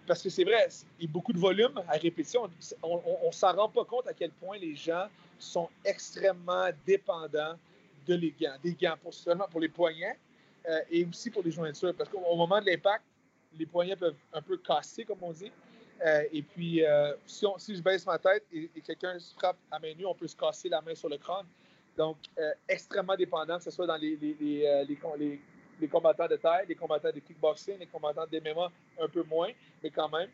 [0.08, 0.68] Parce que c'est vrai,
[1.00, 2.50] il y a beaucoup de volume à répétition.
[2.82, 7.56] On ne s'en rend pas compte à quel point les gens sont extrêmement dépendants
[8.08, 8.56] de les gants.
[8.64, 10.18] Des gants pour, seulement pour les poignets
[10.68, 11.94] euh, et aussi pour les jointures.
[11.96, 13.04] Parce qu'au moment de l'impact,
[13.58, 15.52] les poignets peuvent un peu casser, comme on dit.
[16.06, 19.80] Euh, et puis, euh, si, si, je baisse ma tête et, quelqu'un se frappe à
[19.80, 21.46] main nue, on peut se casser la main sur le crâne.
[21.98, 22.18] Donc,
[22.68, 25.40] extrêmement dépendant, que ce soit dans les, les, les,
[25.82, 29.50] les combattants de taille, les combattants de kickboxing, les combattants de MMA, un peu moins,
[29.84, 30.30] mais quand même.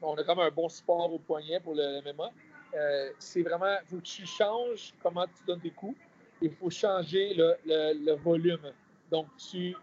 [0.00, 2.30] On a quand même un bon sport au poignet pour le MMA.
[2.74, 5.96] Euh, c'est vraiment, tu changes comment tu donnes tes coups.
[6.40, 8.72] Il faut changer le, volume.
[9.10, 9.74] Donc, tu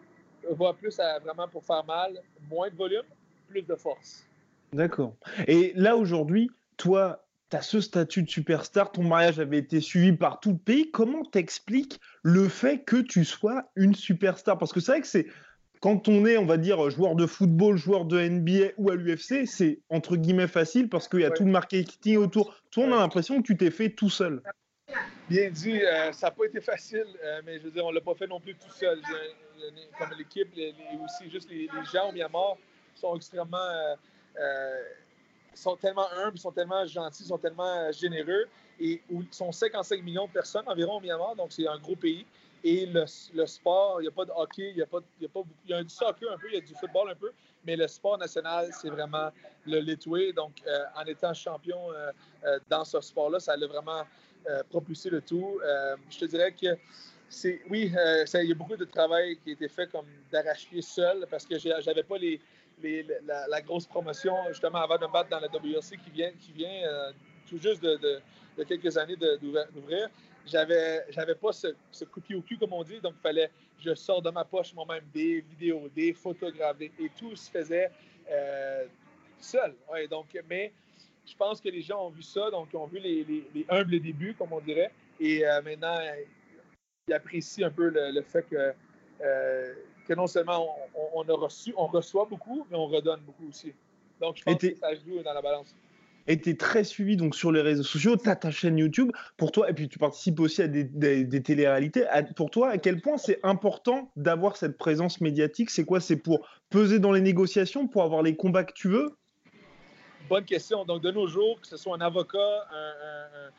[0.49, 3.05] vas plus vraiment pour faire mal, moins de volume,
[3.47, 4.25] plus de force.
[4.73, 5.15] D'accord.
[5.47, 10.13] Et là, aujourd'hui, toi, tu as ce statut de superstar, ton mariage avait été suivi
[10.13, 10.91] par tout le pays.
[10.91, 14.57] Comment t'expliques le fait que tu sois une superstar?
[14.57, 15.27] Parce que c'est vrai que c'est
[15.83, 19.45] quand on est, on va dire, joueur de football, joueur de NBA ou à l'UFC,
[19.45, 22.55] c'est entre guillemets facile parce qu'il y a tout le marketing autour.
[22.71, 24.41] Toi, on a l'impression que tu t'es fait tout seul.
[25.29, 27.95] Bien dit, euh, ça n'a pas été facile, euh, mais je veux dire, on ne
[27.95, 29.01] l'a pas fait non plus tout seul.
[29.99, 32.55] comme l'équipe, et aussi juste les, gens au Myanmar
[32.95, 33.95] sont extrêmement euh,
[35.55, 38.45] sont tellement humbles, sont tellement gentils, sont tellement euh, généreux.
[38.79, 42.25] Et où sont 55 millions de personnes environ au Myanmar, donc c'est un gros pays.
[42.63, 43.05] Et le,
[43.45, 44.87] sport, il n'y a pas de hockey, il y a,
[45.67, 47.31] y a du soccer un peu, il y a du football un peu,
[47.65, 49.29] mais le sport national, c'est vraiment
[49.65, 50.31] le Litoué.
[50.31, 54.03] Donc, euh, en étant champion euh, dans ce sport-là, ça a vraiment
[54.69, 55.61] propulsé le tout.
[56.09, 56.75] je te dirais que
[57.29, 61.25] c'est, oui, il y a beaucoup de travail qui a été fait comme d'arracher seul
[61.31, 62.41] parce que j'avais pas les,
[63.49, 66.83] la, grosse promotion, justement, avant de me battre dans la WRC qui vient, qui vient
[66.85, 67.11] euh,
[67.47, 68.21] tout juste de,
[68.67, 70.09] quelques années d'ouvrir,
[70.45, 71.67] j'avais, j'avais pas ce,
[72.05, 74.45] coup de pied au cul, comme on dit, donc il fallait je sors de ma
[74.45, 77.91] poche moi-même des vidéos, des photographes, et tout se faisait
[78.29, 78.85] euh,
[79.39, 79.75] seul.
[80.09, 80.71] donc, mais
[81.25, 84.53] je pense que les gens ont vu ça, donc ont vu les, humbles débuts, comme
[84.53, 85.97] on dirait, et euh, maintenant,
[87.07, 88.73] ils apprécient un peu le, fait que
[90.07, 90.75] que non seulement
[91.13, 93.73] on, a reçu, on reçoit beaucoup, mais on redonne beaucoup aussi.
[94.19, 95.75] Donc, je pense que ça joue dans la balance.
[96.25, 99.11] Et tu es très suivi donc, sur les réseaux sociaux, tu as ta chaîne YouTube.
[99.35, 102.05] Pour toi, et puis tu participes aussi à des, des, téléréalités.
[102.37, 105.69] pour toi, à quel point c'est important d'avoir cette présence médiatique?
[105.69, 105.99] C'est quoi?
[105.99, 109.17] C'est pour peser dans les négociations, pour avoir les combats que tu veux?
[110.29, 110.85] Bonne question.
[110.85, 112.93] Donc, de nos jours, que ce soit un avocat, un
[113.47, 113.51] un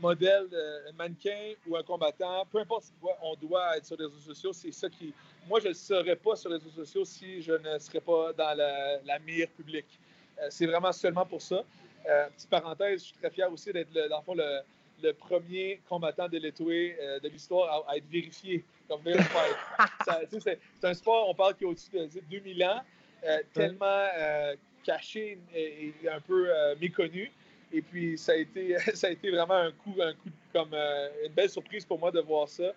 [0.00, 0.48] modèle,
[0.88, 4.72] un mannequin ou un combattant, peu importe on doit être sur les réseaux sociaux, c'est
[4.72, 5.12] ça qui.
[5.48, 8.56] Moi, je ne serais pas sur les réseaux sociaux si je ne serais pas dans
[8.56, 9.98] la, mire publique.
[10.40, 11.64] Euh, c'est vraiment seulement pour ça.
[12.08, 16.28] Euh, petite parenthèse, je suis très fier aussi d'être, dans le fond, le, premier combattant
[16.28, 19.00] de l'étoué euh, de l'histoire à, être vérifié comme
[20.40, 22.80] c'est, un sport, on parle qui est au-dessus de 2000 ans,
[23.52, 24.06] tellement
[24.82, 26.48] caché et, un peu
[26.80, 27.30] méconnu.
[27.72, 31.08] Et puis, ça a été, ça a été vraiment un coup, un coup comme euh,
[31.26, 32.72] une belle surprise pour moi de voir ça.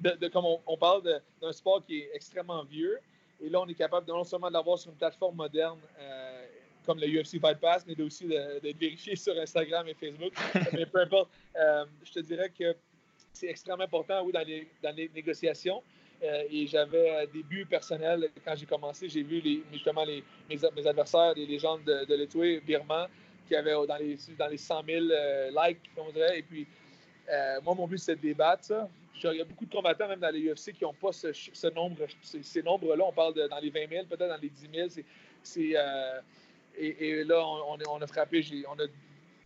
[0.00, 1.02] De, comme on, parle
[1.40, 2.98] d'un sport qui est extrêmement vieux,
[3.40, 6.46] et là, on est capable de, non seulement de l'avoir sur une plateforme moderne euh,
[6.86, 10.32] comme le UFC Fight Pass, mais aussi d'être vérifié sur Instagram et Facebook.
[10.72, 12.74] mais peu importe, euh, je te dirais que
[13.32, 15.82] c'est extrêmement important, oui, dans les, dans les négociations.
[16.22, 19.08] et j'avais des buts personnels quand j'ai commencé.
[19.08, 23.08] J'ai vu les, justement les, mes, adversaires, les légendes de, de l'Etoué, Birman,
[23.46, 26.38] qui avait dans les, dans les 100 000 euh, likes, on dirait.
[26.38, 26.66] Et puis,
[27.30, 28.88] euh, moi, mon but, c'est de débattre ça.
[29.22, 32.06] Il y a beaucoup de combattants, même dans les UFC, qui n'ont pas ce, nombre,
[32.22, 33.04] ces, nombres-là.
[33.06, 35.06] On parle dans les 20 000, peut-être dans les 10 000.
[35.42, 36.20] C'est, euh,
[36.76, 38.86] et, là, on, a frappé, on a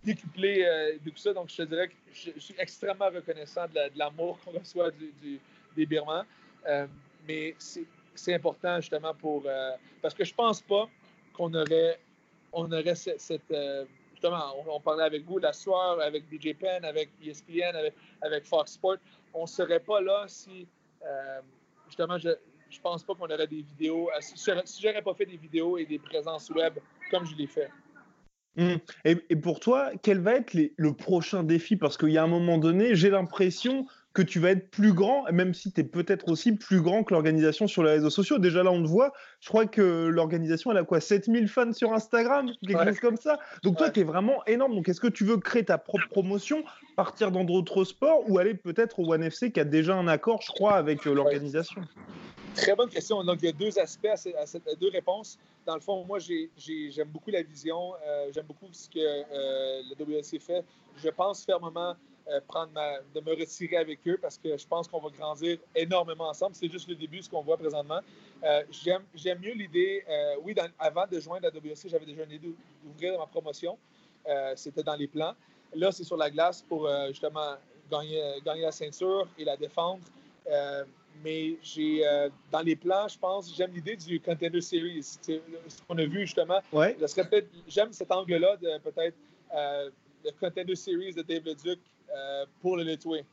[0.03, 0.67] décuplé
[1.05, 1.35] tout ça.
[1.35, 4.91] Donc, je te dirais que je, suis extrêmement reconnaissant de, l'amour qu'on reçoit
[5.77, 6.25] des Birmans.
[7.29, 9.47] mais c'est important, justement, pour.
[10.01, 10.89] parce que je pense pas
[11.35, 12.01] qu'on aurait
[12.53, 13.51] on aurait cette.
[13.51, 17.77] Euh, justement, on, parlait avec vous la soirée, avec DJ Penn, avec ESPN,
[18.23, 18.97] avec, Fox Sport.
[19.35, 20.67] On ne serait pas là si,
[21.05, 21.41] euh,
[21.87, 22.35] justement, je ne
[22.83, 24.11] pense pas qu'on aurait des vidéos.
[24.11, 26.75] Euh, si, si j'aurais pas fait des vidéos et des présences web
[27.11, 27.71] comme je l'ai fait.
[28.59, 28.79] Hum.
[29.05, 31.77] Et, pour toi, quel va être le prochain défi?
[31.77, 33.87] Parce qu'il y a un moment donné, j'ai l'impression
[34.18, 37.14] que tu vas être plus grand, même si tu es peut-être aussi plus grand que
[37.14, 38.38] l'organisation sur les réseaux sociaux.
[38.38, 41.92] Déjà là, on te voit, je crois que l'organisation, elle a quoi 7000 fans sur
[41.92, 43.38] Instagram Quelque chose comme ça.
[43.62, 44.74] Donc toi, tu es vraiment énorme.
[44.74, 46.64] Donc est-ce que tu veux créer ta propre promotion,
[46.96, 50.42] partir dans d'autres sports ou aller peut-être au One FC qui a déjà un accord,
[50.42, 51.81] je crois, avec euh, l'organisation?
[52.57, 53.22] Très bonne question.
[53.22, 55.38] Donc, il y a deux aspects à, cette, deux réponses.
[55.64, 57.92] Dans le fond, moi, j'aime beaucoup la vision.
[58.04, 60.64] Euh, j'aime beaucoup ce que euh, le WLC fait.
[60.96, 61.94] Je pense fermement
[62.31, 62.73] euh, prendre
[63.14, 66.55] de me retirer avec eux parce que je pense qu'on va grandir énormément ensemble.
[66.55, 68.01] C'est juste le début, ce qu'on voit présentement.
[68.71, 70.05] j'aime mieux l'idée.
[70.43, 73.79] oui, avant de joindre la WLC, j'avais déjà une idée d'ouvrir ma promotion.
[74.57, 75.35] C'était dans les plans.
[75.75, 77.57] Là, c'est sur la glace pour justement
[77.91, 80.01] gagner, gagner la ceinture et la défendre
[81.23, 85.03] mais j'ai euh, dans les plans, je pense, j'aime l'idée du Contender Series.
[85.03, 86.61] Ce qu'on a vu justement.
[86.73, 86.97] Ouais.
[87.67, 89.17] J'aime cet angle-là de peut-être
[89.55, 89.91] euh,
[90.25, 91.81] le Contender Series de Dave Leduc
[92.14, 93.25] euh, pour le Litway.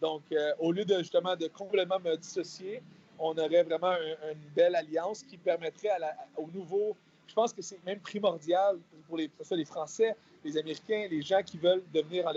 [0.00, 0.22] Donc,
[0.58, 2.82] au lieu de justement de complètement me dissocier,
[3.20, 3.94] on aurait vraiment
[4.32, 6.96] une belle alliance qui permettrait à la, au nouveau.
[7.28, 11.56] Je pense que c'est même primordial pour les, les Français, les Américains, les gens qui
[11.56, 12.32] veulent devenir, en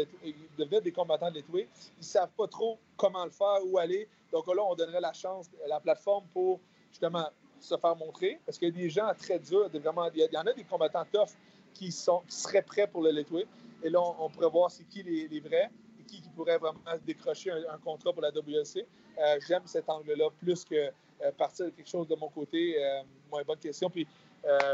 [0.58, 1.67] devenir des combattants de Litway.
[1.97, 4.08] Ils ne savent pas trop comment le faire, où aller.
[4.31, 6.60] Donc là, on donnerait la chance, la plateforme pour
[6.91, 7.27] justement
[7.60, 8.39] se faire montrer.
[8.45, 11.05] Parce qu'il y a des gens très durs, vraiment, il y en a des combattants
[11.12, 11.29] tough
[11.73, 13.45] qui, sont, seraient prêts pour le Letway.
[13.84, 15.69] Et là, on, pourrait voir c'est qui les, vrais et
[16.07, 18.85] qui, pourrait vraiment décrocher un, contrat pour la WLC.
[19.17, 22.75] Euh, j'aime cet angle-là plus que euh, partir de quelque chose de mon côté.
[22.83, 23.01] Euh,
[23.45, 23.89] bonne question.
[23.89, 24.07] Puis,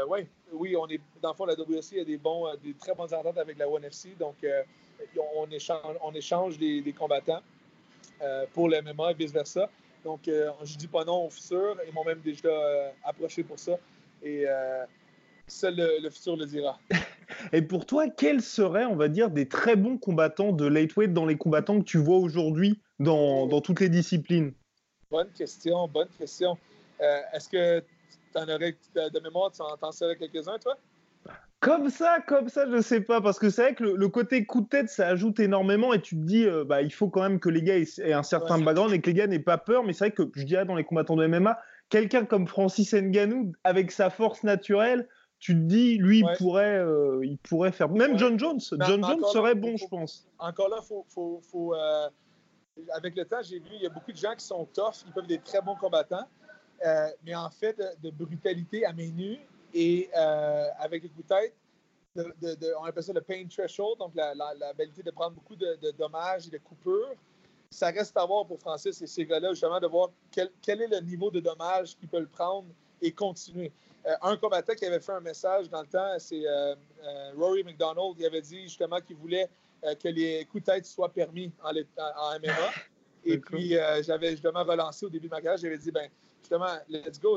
[0.08, 3.12] ouais, oui, on est, dans le fond, la WLC a des, bons, des très bonnes
[3.14, 4.14] ententes avec la ONE FC.
[4.18, 4.36] Donc,
[5.36, 7.42] on échange, on échange des combattants.
[8.22, 9.68] Euh, pour le MMA et vice-versa.
[10.04, 11.76] Donc, euh, je ne dis pas non au futur.
[11.86, 13.72] Ils m'ont même déjà euh, approché pour ça.
[14.22, 14.44] Et
[15.48, 16.78] seul le, futur le dira.
[17.52, 21.26] et pour toi, quels seraient, on va dire, des très bons combattants de lightweight dans
[21.26, 24.52] les combattants que tu vois aujourd'hui dans, dans, toutes les disciplines?
[25.10, 26.56] Bonne question, bonne question.
[27.00, 30.76] Est-ce que tu en aurais de mémoire, tu en, en saurais quelques-uns, toi?
[31.62, 34.62] Comme ça, comme ça, je sais pas, parce que c'est vrai que le, côté coup
[34.62, 37.38] de tête, ça ajoute énormément et tu te dis, euh, bah, il faut quand même
[37.38, 39.84] que les gars aient un certain background et que les gars n'aient pas peur.
[39.84, 41.56] Mais c'est vrai que je dirais dans les combattants de MMA,
[41.88, 45.06] quelqu'un comme Francis Nganou, avec sa force naturelle,
[45.42, 47.88] tu te dis, lui, il, pourrait, euh, il pourrait faire.
[47.88, 50.26] Même John Jones, John Jones serait bon, je pense.
[50.38, 52.08] Encore là, faut, faut, euh,
[52.92, 55.12] avec le temps, j'ai vu, il y a beaucoup de gens qui sont tough, ils
[55.12, 56.28] peuvent être des très bons combattants,
[57.24, 59.40] mais en fait, de, de brutalité à main nue,
[59.74, 61.54] et euh, avec les coups de tête,
[62.78, 66.58] on appelle ça le pain threshold, donc l'habilité de prendre beaucoup de, dommages et de
[66.58, 67.14] coupures.
[67.70, 71.00] Ça reste à voir pour Francis et ces gars-là, justement, de voir quel, est le
[71.00, 72.68] niveau de dommages qu'ils peuvent prendre
[73.00, 73.72] et continuer.
[74.06, 76.74] Euh, un combattant qui avait fait un message dans le temps, c'est euh,
[77.36, 78.16] Rory McDonald.
[78.18, 79.48] Il avait dit justement qu'il voulait
[80.00, 82.70] que les coups de tête soient permis en, en, MMA.
[83.24, 86.08] Et puis, j'avais justement relancé au début de ma carrière, j'avais dit, ben
[86.40, 87.36] justement, let's go,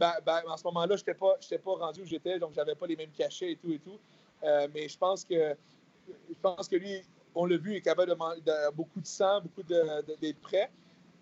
[0.00, 2.74] ben, ben, en ce moment-là, je n'étais pas, pas rendu où j'étais, donc je n'avais
[2.74, 3.98] pas les mêmes cachets et tout et tout.
[4.44, 5.54] Euh, mais je pense que
[6.28, 7.02] je pense que lui,
[7.34, 10.70] on l'a vu, il est capable de, beaucoup de sang, beaucoup d'être prêt.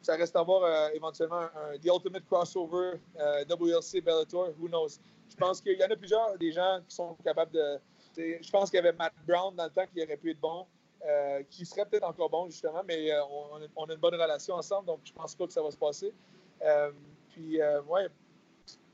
[0.02, 4.98] Ça reste à voir euh, éventuellement un, The Ultimate Crossover, euh, WLC Bellator, who knows.
[5.28, 7.78] Je pense qu'il y en a plusieurs des gens qui sont capables de.
[8.16, 10.66] Je pense qu'il y avait Matt Brown dans le temps qui aurait pu être bon,
[11.50, 15.00] qui serait peut-être encore bon justement, mais on, on, a une bonne relation ensemble, donc
[15.04, 16.12] je pense pas que ça va se passer.
[17.30, 18.08] puis, ouais,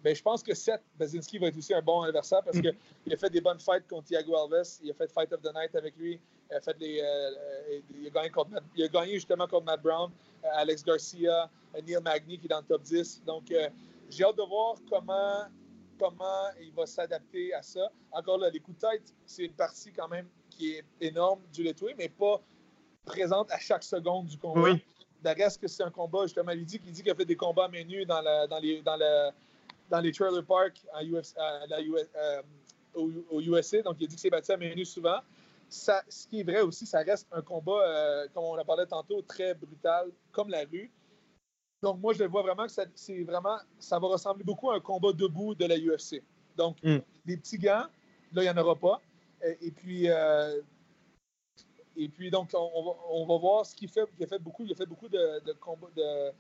[0.05, 3.17] ben, je pense que Seth Bazinski va être aussi un bon adversaire parce qu'il a
[3.17, 4.79] fait des bonnes fights contre Thiago Alves.
[4.83, 6.21] Il a fait Fight of the Night avec lui.
[6.55, 8.31] Il a, fait euh, euh, il, a gagné
[8.77, 10.09] il, a gagné justement contre Matt Brown,
[10.45, 13.25] euh, Alex Garcia, Neil Magny qui est dans le top 10.
[13.27, 13.53] Donc,
[14.09, 15.47] j'ai hâte de voir comment,
[15.99, 17.91] comment il va s'adapter à ça.
[18.13, 21.65] Encore là, les coups de tête, c'est une partie quand même qui est énorme du
[21.65, 22.41] Letoué, mais pas
[23.05, 24.61] présente à chaque seconde du combat.
[24.61, 24.85] Oui.
[25.25, 28.21] Reste que c'est un combat, justement, il dit qu'il a fait des combats menus dans,
[28.21, 29.33] la, dans, les, dans, la,
[29.91, 32.43] dans les trailer parks à euh,
[32.95, 33.83] au, USA.
[33.83, 35.19] Donc, il a dit que c'est battu à main souvent.
[35.69, 38.87] Ça, ce qui est vrai aussi, ça reste un combat, euh, comme on en parlait
[38.87, 40.91] tantôt, très brutal, comme la rue.
[41.83, 44.77] Donc, moi, je le vois vraiment que ça, c'est vraiment, ça va ressembler beaucoup à
[44.77, 46.23] un combat debout de la UFC.
[46.57, 46.99] Donc, mm.
[47.27, 47.87] des petits gants,
[48.33, 49.01] là, il n'y en aura pas.
[49.61, 50.63] Et, puis, euh,
[51.97, 54.09] et puis, donc, on, va, voir ce qu'il fait.
[54.19, 56.33] Il a fait beaucoup, il a fait beaucoup de, de combats, de,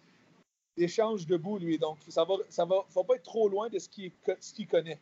[0.76, 1.78] d'échange debout, lui.
[1.78, 4.98] Donc, ça va, ça va, faut pas être trop loin de ce qu'il ce connaît.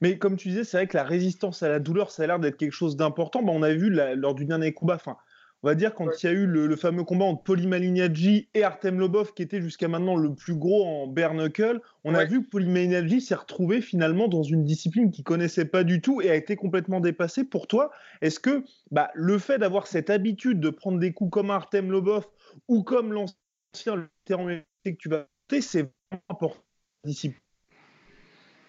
[0.00, 2.38] Mais comme tu disais, c'est vrai que la résistance à la douleur, ça a l'air
[2.38, 3.40] d'être quelque chose d'important.
[3.46, 5.16] on a vu lors du dernier combat, enfin,
[5.62, 8.64] on va dire, quand il y a eu le, fameux combat entre Poli Malignaggi et
[8.64, 12.44] Artem Lobov, qui était jusqu'à maintenant le plus gros en bare knuckle, on a vu
[12.44, 16.28] que Poli Malignaggi s'est retrouvé finalement dans une discipline qu'il connaissait pas du tout et
[16.28, 17.44] a été complètement dépassé.
[17.44, 21.50] Pour toi, est-ce que bah, le fait d'avoir cette habitude de prendre des coups comme
[21.50, 22.26] Artem Lobov
[22.68, 25.26] ou comme l'ancien terrain que tu vas
[25.60, 26.64] c'est vraiment important.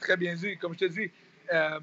[0.06, 0.56] Très bien dit.
[0.58, 1.10] Comme je te dis,
[1.52, 1.80] euh,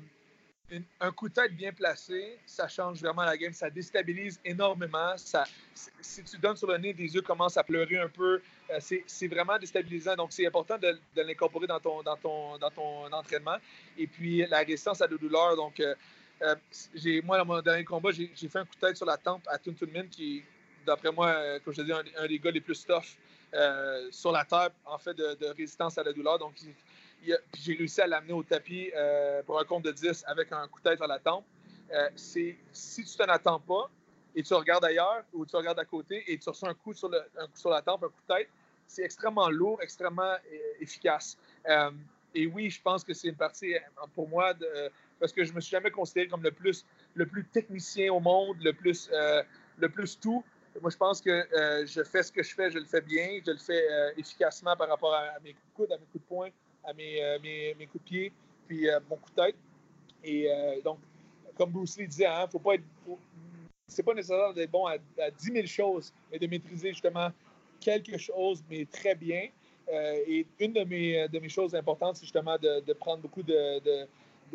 [1.01, 5.15] un coup de tête bien placé, ça change vraiment la game, ça déstabilise énormément.
[5.17, 8.41] Si tu donnes sur le nez, des yeux commencent à pleurer un peu.
[8.71, 10.15] Euh, c'est vraiment déstabilisant.
[10.15, 12.01] Donc, c'est important de, l'incorporer dans ton,
[13.13, 13.57] entraînement.
[13.99, 15.57] Et puis, la résistance à la douleur.
[15.57, 15.97] Donc, euh,
[16.43, 16.55] euh,
[17.25, 19.59] moi, dans mon dernier combat, j'ai fait un coup de tête sur la tempe à
[19.59, 20.45] Tun Min, qui,
[20.87, 23.17] d'après moi, comme je te dis, un, un, des gars les plus tough
[24.13, 26.39] sur la terre, en fait, de, de, résistance à la douleur.
[26.39, 26.55] Donc,
[27.25, 30.81] j'ai réussi à l'amener au tapis euh, pour un compte de 10 avec un coup
[30.81, 31.45] de tête à la tempe.
[31.93, 33.91] Euh, si tu t'en attends pas
[34.35, 37.09] et tu regardes ailleurs ou tu regardes à côté et tu reçois un coup sur,
[37.11, 38.49] la tempe, un coup de tête,
[38.87, 41.37] c'est extrêmement lourd, extrêmement euh, efficace.
[42.35, 43.75] et oui, je pense que c'est une partie
[44.15, 44.55] pour moi
[45.21, 46.85] parce que je me suis jamais considéré comme le plus,
[47.53, 49.11] technicien au monde, le plus,
[49.79, 50.43] le plus tout.
[50.81, 51.47] Moi, je pense que
[51.87, 54.89] je fais ce que je fais, je le fais bien, je le fais efficacement par
[54.89, 56.51] rapport à, mes coups de coude, à mes coups de poing,
[56.85, 58.33] à mes, euh, mes, mes, coups de pied,
[58.66, 59.57] puis euh, mon coup de tête.
[60.25, 60.99] Et euh, donc,
[61.57, 62.85] comme Bruce Lee disait, hein, faut pas être.
[63.87, 67.31] c'est pas nécessaire d'être bon à, 10 000 choses, mais de maîtriser justement
[67.81, 69.49] quelque chose, mais très bien.
[69.90, 74.07] et une de mes, de mes choses importantes, c'est justement de, de, prendre beaucoup de,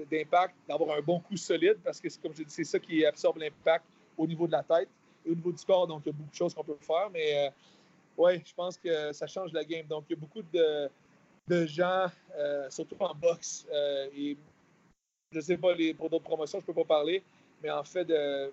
[0.10, 3.38] d'impact, d'avoir un bon coup solide, parce que, comme je dis, c'est ça qui absorbe
[3.38, 3.86] l'impact
[4.18, 4.90] au niveau de la tête
[5.26, 5.86] et au niveau du corps.
[5.86, 7.52] Donc, il y a beaucoup de choses qu'on peut faire, mais
[8.18, 9.86] oui, je pense que ça change la game.
[9.86, 10.90] Donc, il y a beaucoup de,
[11.48, 13.66] de gens, euh, surtout en boxe.
[13.72, 14.38] Euh, et
[15.32, 17.24] je ne sais pas, les, pour d'autres promotions, je ne peux pas parler,
[17.62, 18.08] mais en fait,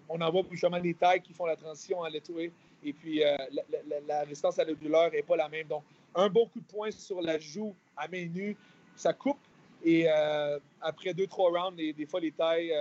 [0.09, 2.53] on en voit justement les tailles qui font la transition en letoué.
[2.83, 3.37] Et puis, euh,
[4.07, 4.73] la, résistance à la
[5.11, 5.67] n'est pas la même.
[5.67, 5.83] Donc,
[6.15, 8.57] un bon coup de poing sur la joue à main nue,
[8.97, 9.39] ça coupe.
[9.85, 10.09] Et
[10.81, 12.73] après deux, trois rounds, des fois, les tailles,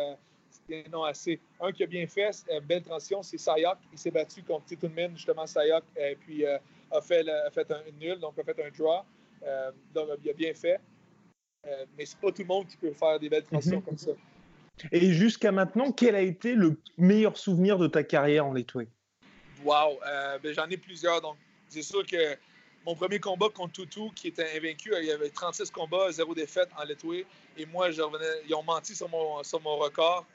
[0.91, 1.39] non assez.
[1.59, 2.31] Un qui a bien fait,
[2.63, 3.77] belle transition, c'est Sayak.
[3.91, 8.19] Il s'est battu contre Titumin, justement, Sayak, et puis a fait, a fait un nul,
[8.19, 9.03] donc a fait un draw.
[9.45, 10.79] Euh, donc, il a bien fait.
[11.65, 13.83] Euh, mais c'est pas tout le monde qui peut faire des belles transitions mhm.
[13.83, 14.11] comme ça.
[14.91, 18.87] Et jusqu'à maintenant, quel a été le meilleur souvenir de ta carrière en Letway?
[19.63, 19.99] Wow!
[20.05, 21.21] Euh, ben, j'en ai plusieurs.
[21.21, 21.37] Donc,
[21.69, 22.35] c'est sûr que
[22.85, 26.69] mon premier combat contre Toutou, qui était invaincu, il y avait 36 combats, zéro défaite
[26.77, 27.25] en Letway.
[27.55, 30.25] Et moi, je revenais, ils ont menti sur mon, sur mon record.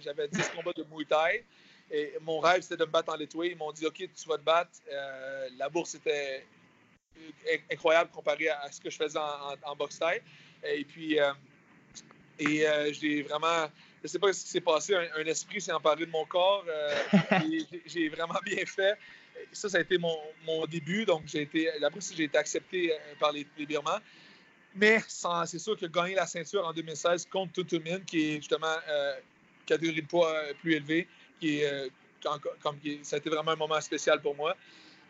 [0.00, 1.44] J'avais 10 combats de Muay Thai.
[1.90, 3.50] Et mon rêve, c'était de me battre en Letway.
[3.50, 4.70] Ils m'ont dit, OK, tu vas te battre.
[5.58, 6.46] la bourse était
[7.70, 10.22] incroyable comparé à, ce que je faisais en, boxe taille.
[10.64, 11.32] Et puis, euh,
[12.38, 13.66] et euh, j'ai vraiment,
[13.98, 16.64] je ne sais pas ce qui s'est passé, un, esprit s'est emparé de mon corps.
[16.68, 16.94] Euh,
[17.86, 18.96] j'ai vraiment bien fait.
[19.52, 21.04] Ça, ça a été mon, mon début.
[21.04, 24.00] Donc, j'ai été, après j'ai été accepté par les, les Birmans.
[24.74, 28.76] Mais c'est sûr que gagner la ceinture en 2016 contre Tutumin, qui est justement
[29.66, 31.08] catégorie de poids plus élevée,
[31.40, 34.56] qui est, comme, ça a été vraiment un moment spécial pour moi.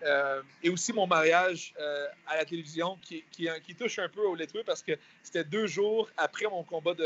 [0.05, 4.21] Euh, et aussi mon mariage euh, à la télévision qui, qui, qui, touche un peu
[4.21, 4.93] au lettré parce que
[5.25, 7.05] c'était deux jours après mon combat de,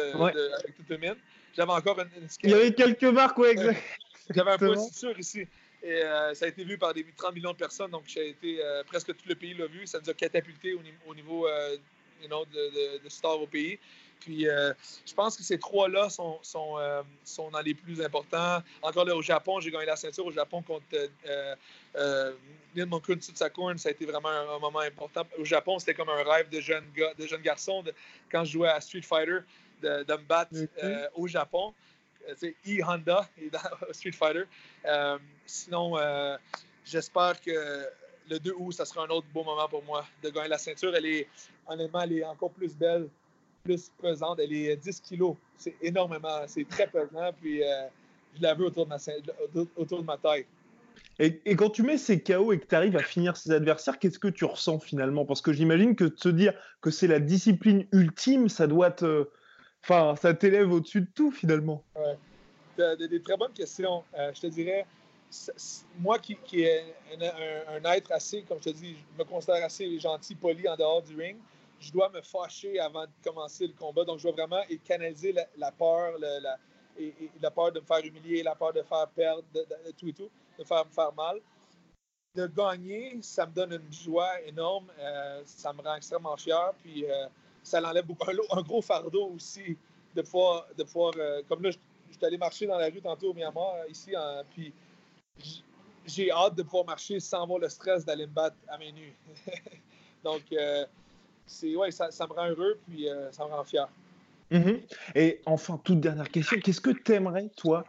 [0.59, 1.17] avec Tutumine.
[1.57, 2.09] J'avais encore une,
[2.43, 3.83] Il y avait quelques marques, oui, exact.
[4.35, 5.47] J'avais un peu sûr ici.
[5.83, 8.61] Et euh, ça a été vu par des 30 millions de personnes, donc j'ai été
[8.87, 9.87] presque tout le pays l'a vu.
[9.87, 11.49] Ça nous a catapulté au, niveau
[12.21, 13.79] you know, de, de, de, star au pays.
[14.25, 14.73] Puis euh,
[15.05, 18.63] je pense que ces trois-là sont, sont, euh, sont, dans les plus importants.
[18.81, 21.57] Encore là, au Japon, j'ai gagné la ceinture au Japon contre euh,
[21.97, 22.33] euh
[22.77, 23.77] Nilmonkun Tsutsakorn.
[23.79, 25.27] Ça a été vraiment un, moment important.
[25.39, 27.85] Au Japon, c'était comme un rêve de jeune, gars, de jeune garçon
[28.31, 29.41] quand je jouais à Street Fighter
[29.83, 31.09] de, me battre mm-hmm.
[31.15, 31.75] au Japon.
[32.37, 33.29] C'est E-Honda
[33.93, 34.45] Street Fighter.
[35.45, 35.97] sinon,
[36.85, 37.87] j'espère que
[38.31, 40.95] le 2 août, ça sera un autre beau moment pour moi de gagner la ceinture.
[40.95, 41.29] Elle est,
[41.67, 43.09] honnêtement, elle est encore plus belle
[43.63, 44.39] plus pesante.
[44.41, 45.37] Elle est 10 kilos.
[45.57, 46.43] C'est énormément.
[46.47, 47.33] C'est très pesant.
[47.41, 47.87] Puis euh,
[48.37, 48.99] je la veux autour de ma,
[49.77, 50.47] autour de ma taille.
[51.19, 54.19] Et, quand tu mets ces KO et que tu arrives à finir ses adversaires, qu'est-ce
[54.19, 55.25] que tu ressens finalement?
[55.25, 59.29] Parce que j'imagine que se dire que c'est la discipline ultime, ça doit te.
[59.83, 61.85] Enfin, ça t'élève au-dessus de tout finalement.
[61.95, 62.97] Ouais.
[62.97, 64.03] Des, des, très bonnes questions.
[64.19, 64.87] Euh, je te dirais,
[66.01, 66.83] moi qui, qui est
[67.21, 70.77] un, un, être assez, comme je te dis, je me considère assez gentil, poli en
[70.77, 71.37] dehors du ring,
[71.83, 74.05] je dois me fâcher avant de commencer le combat.
[74.05, 78.73] Donc, je dois vraiment canaliser la, peur, la, peur de me faire humilier, la peur
[78.73, 79.43] de faire perdre,
[79.99, 81.41] tout et tout, de me faire mal.
[82.35, 84.91] De gagner, ça me donne une joie énorme.
[84.99, 86.73] Euh, ça me rend extrêmement fier.
[86.83, 87.27] Puis, euh,
[87.63, 88.31] ça l'enlève beaucoup.
[88.31, 89.77] Un, gros fardeau aussi
[90.15, 91.79] de pouvoir, de pouvoir euh, comme là, je,
[92.17, 94.13] suis allé marcher dans la rue tantôt au Myanmar, ici,
[94.51, 94.73] puis
[96.05, 99.17] j'ai hâte de pouvoir marcher sans avoir le stress d'aller me battre à mes nues.
[100.25, 100.43] Donc,
[101.47, 103.89] c'est, ouais, ça, ça, me rend heureux, puis euh, ça me rend fier.
[104.51, 104.81] Mm-hmm.
[105.15, 107.85] Et enfin, toute dernière question, qu'est-ce que tu aimerais, toi,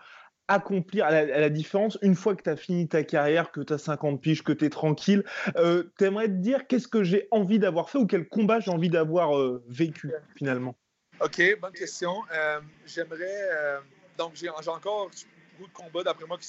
[0.47, 3.77] accomplir, à la, différence, une fois que tu as fini ta carrière, que tu as
[3.77, 5.23] 50 piges, que tu es tranquille,
[5.55, 8.71] euh, tu aimerais te dire qu'est-ce que j'ai envie d'avoir fait ou quel combat j'ai
[8.71, 10.75] envie d'avoir euh, vécu finalement?
[11.21, 12.13] OK, bonne question.
[12.33, 13.79] Euh, j'aimerais.
[14.17, 15.09] donc, j'ai encore
[15.57, 16.47] beaucoup de combats, d'après moi, qui,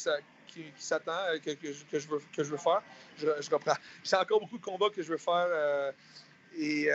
[0.49, 1.13] qui, s'attend,
[1.45, 2.83] que, que, je veux, que je veux faire.
[3.17, 3.75] Je, je comprends.
[4.05, 5.93] J'ai encore beaucoup de combats que je veux faire
[6.59, 6.89] et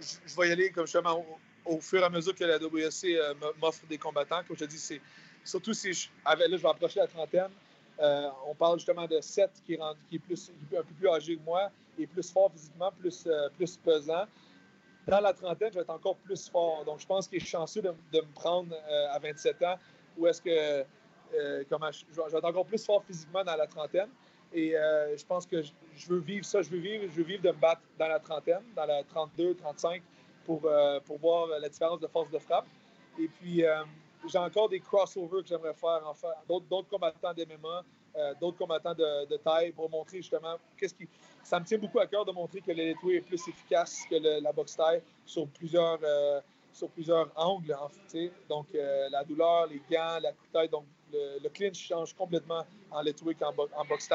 [0.00, 1.24] je, vais y aller comme justement
[1.64, 3.16] au, fur et à mesure que la WSC
[3.60, 4.42] m'offre des combattants.
[4.46, 5.00] Comme je dis, c'est
[5.44, 7.50] Surtout si je, vais approcher la trentaine.
[8.00, 11.70] Euh, on parle justement de Seth qui, est, plus, un peu plus âgé que moi
[11.98, 14.24] et plus fort physiquement, plus, euh, plus pesant.
[15.06, 16.84] Dans la trentaine, je vais être encore plus fort.
[16.84, 19.78] Donc, je pense qu'il est chanceux de, me prendre euh, à 27 ans
[20.16, 20.84] ou est-ce que
[21.68, 24.08] comment, je, vais être encore plus fort physiquement dans la trentaine.
[24.54, 26.62] Et je pense que je, veux vivre ça.
[26.62, 29.54] Je veux vivre, je veux vivre de me battre dans la trentaine, dans la 32,
[29.54, 30.02] 35,
[30.44, 30.68] pour,
[31.06, 32.66] pour voir la différence de force de frappe.
[33.18, 33.64] Et puis,
[34.28, 37.84] j'ai encore des crossovers que j'aimerais faire, enfin, d'autres combattants d'MMA,
[38.16, 41.08] euh, d'autres combattants de, taille pour montrer justement qu'est-ce qui.
[41.42, 44.52] Ça me tient beaucoup à cœur de montrer que le est plus efficace que la
[44.52, 46.40] boxe taille sur plusieurs, euh,
[46.72, 47.74] sur plusieurs angles.
[47.74, 50.68] En fait, donc, euh, la douleur, les gants, la taille.
[50.68, 54.08] Donc, le, clinch change complètement en letway qu'en en boxe.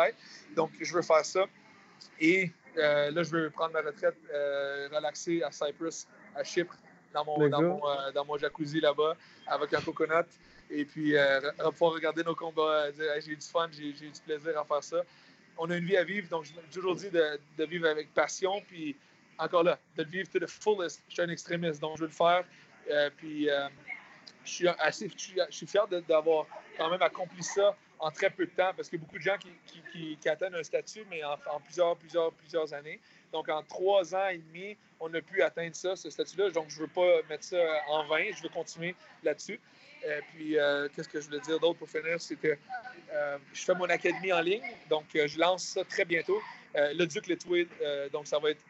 [0.55, 1.45] Donc, je veux faire ça.
[2.19, 4.15] Et là, je veux prendre ma retraite,
[4.91, 6.75] relaxer à Cyprus, à Chypre,
[7.13, 9.15] dans mon, dans mon, euh, dans mon, jacuzzi là-bas
[9.47, 10.27] avec un coconut.
[10.69, 11.39] Et puis, euh,
[11.71, 14.65] pouvoir regarder nos combats, euh, dire j'ai eu du fun, j'ai eu du plaisir à
[14.65, 15.03] faire ça.
[15.57, 18.61] On a une vie à vivre, donc j'ai toujours dit de, de, vivre avec passion.
[18.67, 18.95] Puis,
[19.39, 21.01] encore là, de le vivre to the fullest.
[21.07, 22.43] Je suis un extrémiste, donc je veux le faire.
[22.91, 23.49] Euh, puis,
[24.47, 26.45] je suis assez je suis fier d'avoir
[26.77, 29.23] quand même accompli ça en très peu de temps parce qu'il y a beaucoup de
[29.23, 32.99] gens qui, qui, atteignent un statut, mais en, plusieurs, plusieurs, plusieurs années.
[33.31, 36.51] Donc, en trois ans et demi, on a pu atteindre ça, ce statut-là.
[36.51, 37.57] Donc, je ne veux pas mettre ça
[37.89, 38.25] en vain.
[38.35, 39.59] Je veux continuer là-dessus.
[40.05, 42.21] Euh, puis, euh, qu'est-ce que je voulais dire d'autre pour finir?
[42.21, 42.59] C'était,
[43.11, 44.61] euh, je fais mon académie en ligne.
[44.89, 46.39] Donc, je lance ça très bientôt.
[46.75, 47.67] le Duc Letway,
[48.11, 48.63] donc ça va être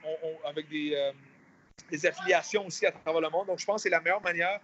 [0.45, 1.11] avec des,
[1.91, 3.47] des, affiliations aussi à travers le monde.
[3.47, 4.61] Donc, je pense que c'est la meilleure manière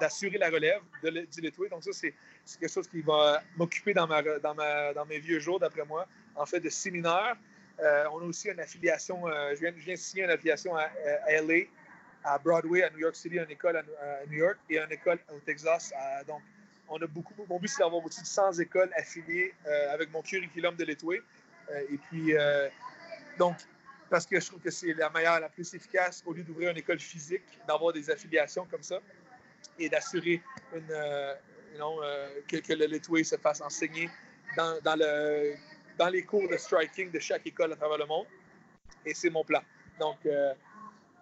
[0.00, 1.68] d'assurer la relève de, du Letway.
[1.68, 2.14] Donc, ça, c'est,
[2.58, 7.36] quelque chose qui va m'occuper dans, mes vieux jours, d'après moi, en fait, de séminaires
[7.80, 10.88] euh, on a aussi une affiliation, euh, je, viens, de signer une affiliation à,
[11.28, 11.66] LA,
[12.24, 15.38] à Broadway, à New York City, une école à, New York et une école au
[15.40, 15.92] Texas.
[16.26, 16.42] donc,
[16.88, 17.34] on a beaucoup.
[17.48, 21.22] Mon but, c'est d'avoir au-dessus de 100 écoles affiliées euh, avec mon curriculum de l'étoué.
[21.70, 22.34] et puis,
[23.38, 23.56] donc,
[24.10, 26.78] parce que je trouve que c'est la meilleure, la plus efficace, au lieu d'ouvrir une
[26.78, 29.00] école physique, d'avoir des affiliations comme ça
[29.78, 30.42] et d'assurer
[30.72, 34.10] que, que, le l'étoué se fasse enseigner
[34.56, 35.54] dans, dans le
[35.98, 38.26] dans les cours de striking de chaque école à travers le monde.
[39.04, 39.60] Et c'est mon plan.
[39.98, 40.54] Donc, euh,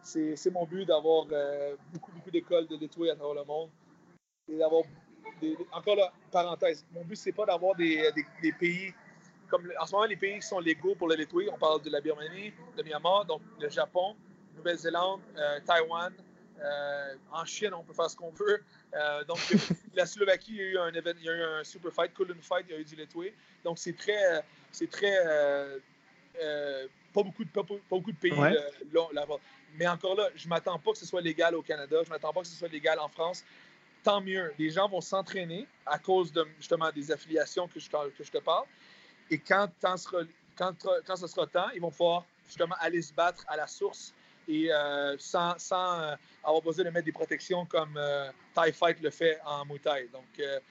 [0.03, 3.71] c'est mon but d'avoir euh, beaucoup, beaucoup d'écoles de l'étoué à travers le monde.
[4.49, 4.83] Et d'avoir
[5.73, 8.13] encore là, parenthèse, mon but, c'est pas d'avoir des,
[8.61, 8.95] pays
[9.49, 11.91] comme en ce moment, les pays qui sont légaux pour le l'étoué, on parle de
[11.91, 14.17] la Birmanie, de Myanmar, donc le Japon,
[14.57, 15.21] Nouvelle-Zélande,
[16.63, 18.63] euh, en Chine, on peut faire ce qu'on veut.
[19.27, 19.39] donc,
[19.95, 22.15] la Slovaquie, il y a eu un, événement, il y a eu un super fight,
[22.15, 23.35] Kulun Fight, il y a eu du Letway.
[23.65, 24.43] Donc, c'est très,
[24.73, 25.17] c'est très.
[25.27, 25.79] Euh,
[26.41, 29.37] euh, pas, beaucoup de, pas, beaucoup de pays euh, là-bas.
[29.75, 32.15] Mais encore là, je ne m'attends pas que ce soit légal au Canada, je ne
[32.15, 33.45] m'attends pas que ce soit légal en France.
[34.03, 34.53] Tant mieux.
[34.59, 38.39] Les gens vont s'entraîner à cause de justement des affiliations que je, que je te
[38.39, 38.67] parle.
[39.31, 40.77] Et quand, quand,
[41.07, 44.15] quand ce sera temps, ils vont pouvoir justement aller se battre à la source
[44.49, 44.71] et
[45.19, 47.99] sans, sans avoir besoin de mettre des protections comme
[48.55, 50.09] Thai Fight le fait en Muay Thai.
[50.13, 50.25] Donc,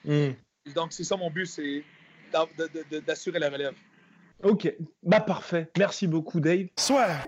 [0.04, 0.72] mm.
[0.72, 1.84] donc c'est ça mon but, c'est
[3.06, 3.74] d'assurer la relève.
[4.42, 4.70] Ok,
[5.02, 5.70] bah parfait.
[5.78, 6.68] Merci beaucoup, Dave.
[6.78, 7.24] Soit.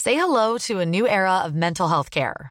[0.00, 2.50] Say hello to a new era of mental health care.